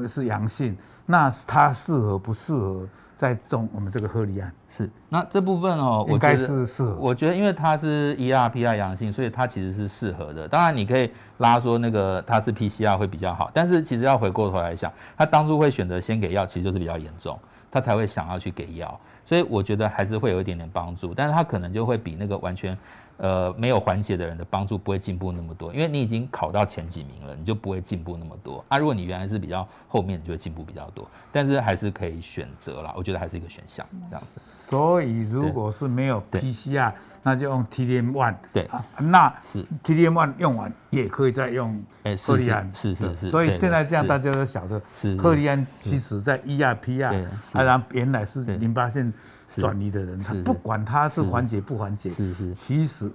[0.09, 4.51] 是阳性，那他适合不适合再种我们这个赫利安？
[4.77, 6.85] 是，那这部分哦，应该是是。
[6.95, 10.47] 我觉得，因为它是 ER/PR 阳性，所以它其实是适合的。
[10.47, 17.39] 当然，你可以拉说那个它是 PCR 会比较好，但是其实要回过头来想，他当初会选择先给药，其实就是比较严重，
[17.71, 18.99] 他才会想要去给药。
[19.27, 22.77] 所以我觉得还是会有一点点帮助，但是他可能就会比那个完全。
[23.23, 28.79] 呃，没有缓解的人的帮助不会进步那么多，因为你已经考到前几名了，你就不会进步那么多啊。
[28.79, 31.07] 如果你原来是比较后面，你就会进步比较多。
[31.31, 34.41] 但是还是可以选择啦，我觉得还是一个选项这样子。
[34.43, 36.91] 所以如果是没有 PCR，
[37.23, 38.35] 那就用 TDM one。
[38.55, 41.79] 对，啊、那是 TDM one 用完也可以再用
[42.25, 42.73] 克利安。
[42.75, 43.29] 是是是。
[43.29, 44.81] 所以现在这样大家都晓得，
[45.19, 49.13] 克利安其实在 ER/PR，啊，然后原来是淋巴腺。
[49.57, 53.11] 转移的人，他不管他是缓解不缓解，是是，其实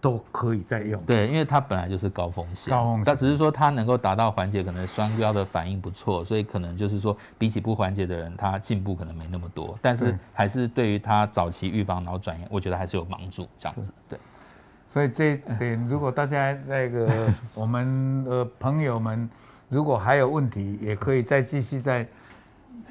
[0.00, 1.02] 都可以再用。
[1.02, 13.46] 对，因为它本来就是高风险，高风险，但只是说他能够达到缓解，可能双标的反应不错，所以可能就是说，比起不缓解的人，他进步可能没那么多，但是还是对于他早期预防脑转移，我觉得还是有帮助。
[13.58, 14.18] 这样子，对。
[14.88, 19.28] 所以这点， 如果大家那个 我们的朋友们，
[19.68, 22.06] 如果还有问题，也可以再继续再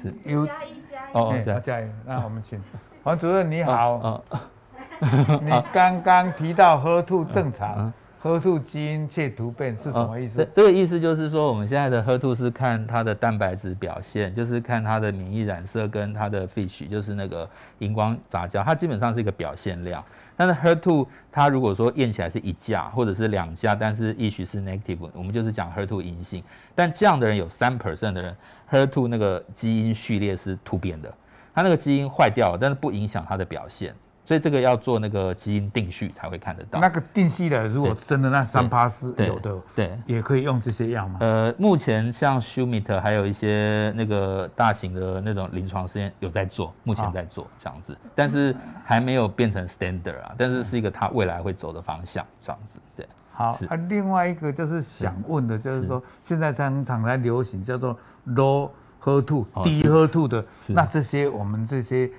[0.00, 0.14] 是。
[0.24, 1.12] 有加一加一。
[1.12, 2.62] 哦，加一，那我们请。
[3.10, 4.22] 黄主任你好，
[5.42, 7.92] 你刚刚提到 HER2 正常
[8.22, 10.40] ，HER2 基因却突变是什么意思？
[10.40, 17.50] 哦、这个意思就是说，我们现在的 HER2 是看它的蛋白质表现，就是看它的免疫染色跟它的 FISH，就是那个
[17.80, 20.00] 荧光杂交，它基本上是一个表现量。
[20.36, 26.44] 但是 HER2 它如果说验起来是一价或者是两价，但是也许是 negative，我们就是讲 HER2 阴性。
[26.76, 28.36] 但这样的人有三 percent 的人
[28.70, 31.12] ，HER2 那个基因序列是突变的。
[31.54, 33.94] 它那个基因坏掉了，但是不影响它的表现，
[34.24, 36.80] 所以这个要做那个基因定序才会看得到。
[36.80, 41.18] 那个定序的，如果真的那三趴是有的，对，对，也可以用这些药吗？
[41.20, 53.06] 呃，目前像 Shumit 还有一些那个大型的那种临床试验有在做，目前在做这样子，但是还没有变成 standard 啊，但是是一个它未来会走的方向这样子，对。
[53.32, 57.96] 好，啊，另外一个就是想问的，就是说现在常常来流行叫做
[58.26, 58.68] low
[59.02, 62.10] HER2、低 HER2 的，那这些我们这些。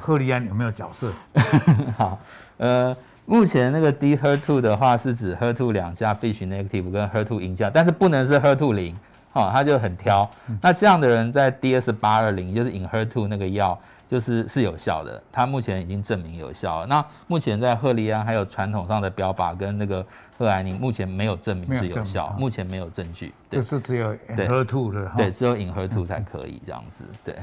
[0.00, 1.10] 赫利安有没有角色？
[1.98, 2.16] 好，
[2.58, 8.96] 呃，目前那个低 HER2 的话是指 HER2 两价 FISH negative 跟 HER2 一价，但是不能是 HER2 零，
[9.32, 10.30] 哦，他就很挑。
[10.62, 13.76] 那这样的人在 DS 八二零就是 Enhertu 那个药
[14.06, 16.86] 就是是有效的，他目前已经证明有效了。
[16.86, 20.06] 那目前在赫利安还有传统上的标靶跟那个
[20.40, 23.34] 赫莱宁目前没有证明是有效，目前没有证据。
[23.50, 27.36] 就是只有 Enhertu 的，对，只有 Enhertu 才可以这样子，对。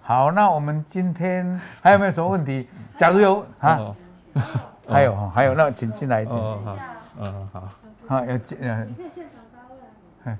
[0.00, 2.68] 好，那我们今天还有没有什么问题？
[2.96, 3.96] 假如有啊，哦、
[4.90, 6.36] 还有还有，那请进来一点。
[6.36, 6.76] 哦，好，
[7.20, 7.68] 嗯，好，
[8.08, 8.88] 好，要进，嗯。
[8.88, 9.60] 你可以现场发
[10.24, 10.34] 问。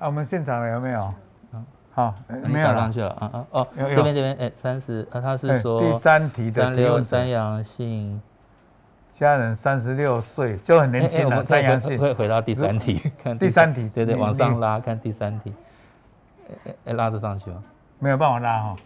[0.00, 1.14] 啊，我们现场有没有？
[1.94, 2.12] 好，
[2.48, 3.10] 没有上去了。
[3.10, 8.20] 啊啊哦，这边这边，哎，三十，啊，他是说第三题的三六三阳性
[9.18, 11.98] 家人三十六岁就很年轻了，三阳性。
[11.98, 15.54] 会回到第三题，看第三题，对对，往上拉，看第三题，
[16.66, 17.64] 哎哎，拉得上去吗？
[17.98, 18.76] 没有办法拉哈。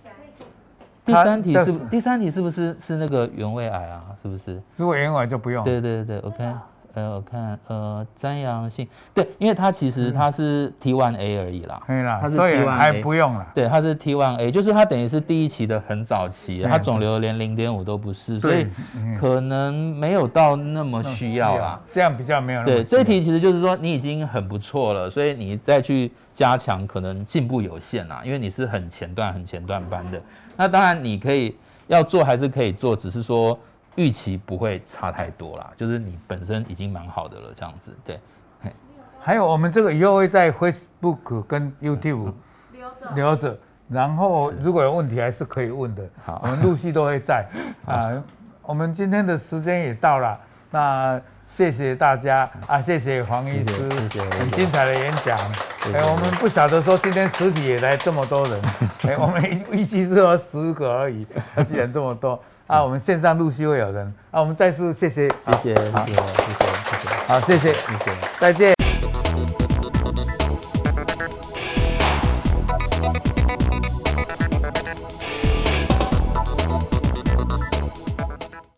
[1.04, 4.04] 第三题是第三题是不是是那个原位癌啊？
[4.22, 4.62] 是不是？
[4.76, 5.64] 如果原位癌就不用。
[5.64, 6.56] 对对对，我看。
[6.94, 18.66] 呃，我看，呃，瞻阳性，对，因为它其实它是 T1A 而已啦，可以啦，它是 T1A，还不用了，对，它是 T1A，就是它等于是第一期的很早期，它肿瘤连零点五都不是，所以
[19.20, 22.64] 可能没有到那么需要啦，这样比较没有。
[22.64, 30.20] 对，这一题其实就是说你已经很不错了，所以你再去加强可能进步有限啦，因为你是很前段很前段班的，
[30.56, 33.58] 那当然你可以要做还是可以做，只是说。
[34.00, 38.18] 预期不会差太多啦，就是你本身已经蛮好的了，这样子对。
[39.22, 42.32] 还有我们这个以后会在 Facebook 跟 YouTube
[42.72, 46.02] 留着，留着，然后如果有问题还是可以问的。
[46.24, 47.46] 好，我们陆续都会在。
[47.84, 48.10] 啊，
[48.62, 50.40] 我们今天的时间也到了，
[50.70, 53.82] 那谢谢大家啊，谢谢黄医师，
[54.38, 55.38] 很精彩的演讲。
[55.92, 58.62] 哎，我们不晓得说今天实体也来这么多人，
[59.02, 61.26] 哎，我们预计是有十个而已，
[61.66, 62.42] 既然这么多。
[62.70, 64.14] 啊，我们线上陆续会有人。
[64.30, 68.79] 啊，我们再次谢谢，谢谢，谢谢，谢谢，谢谢，好，谢谢，谢谢，再见。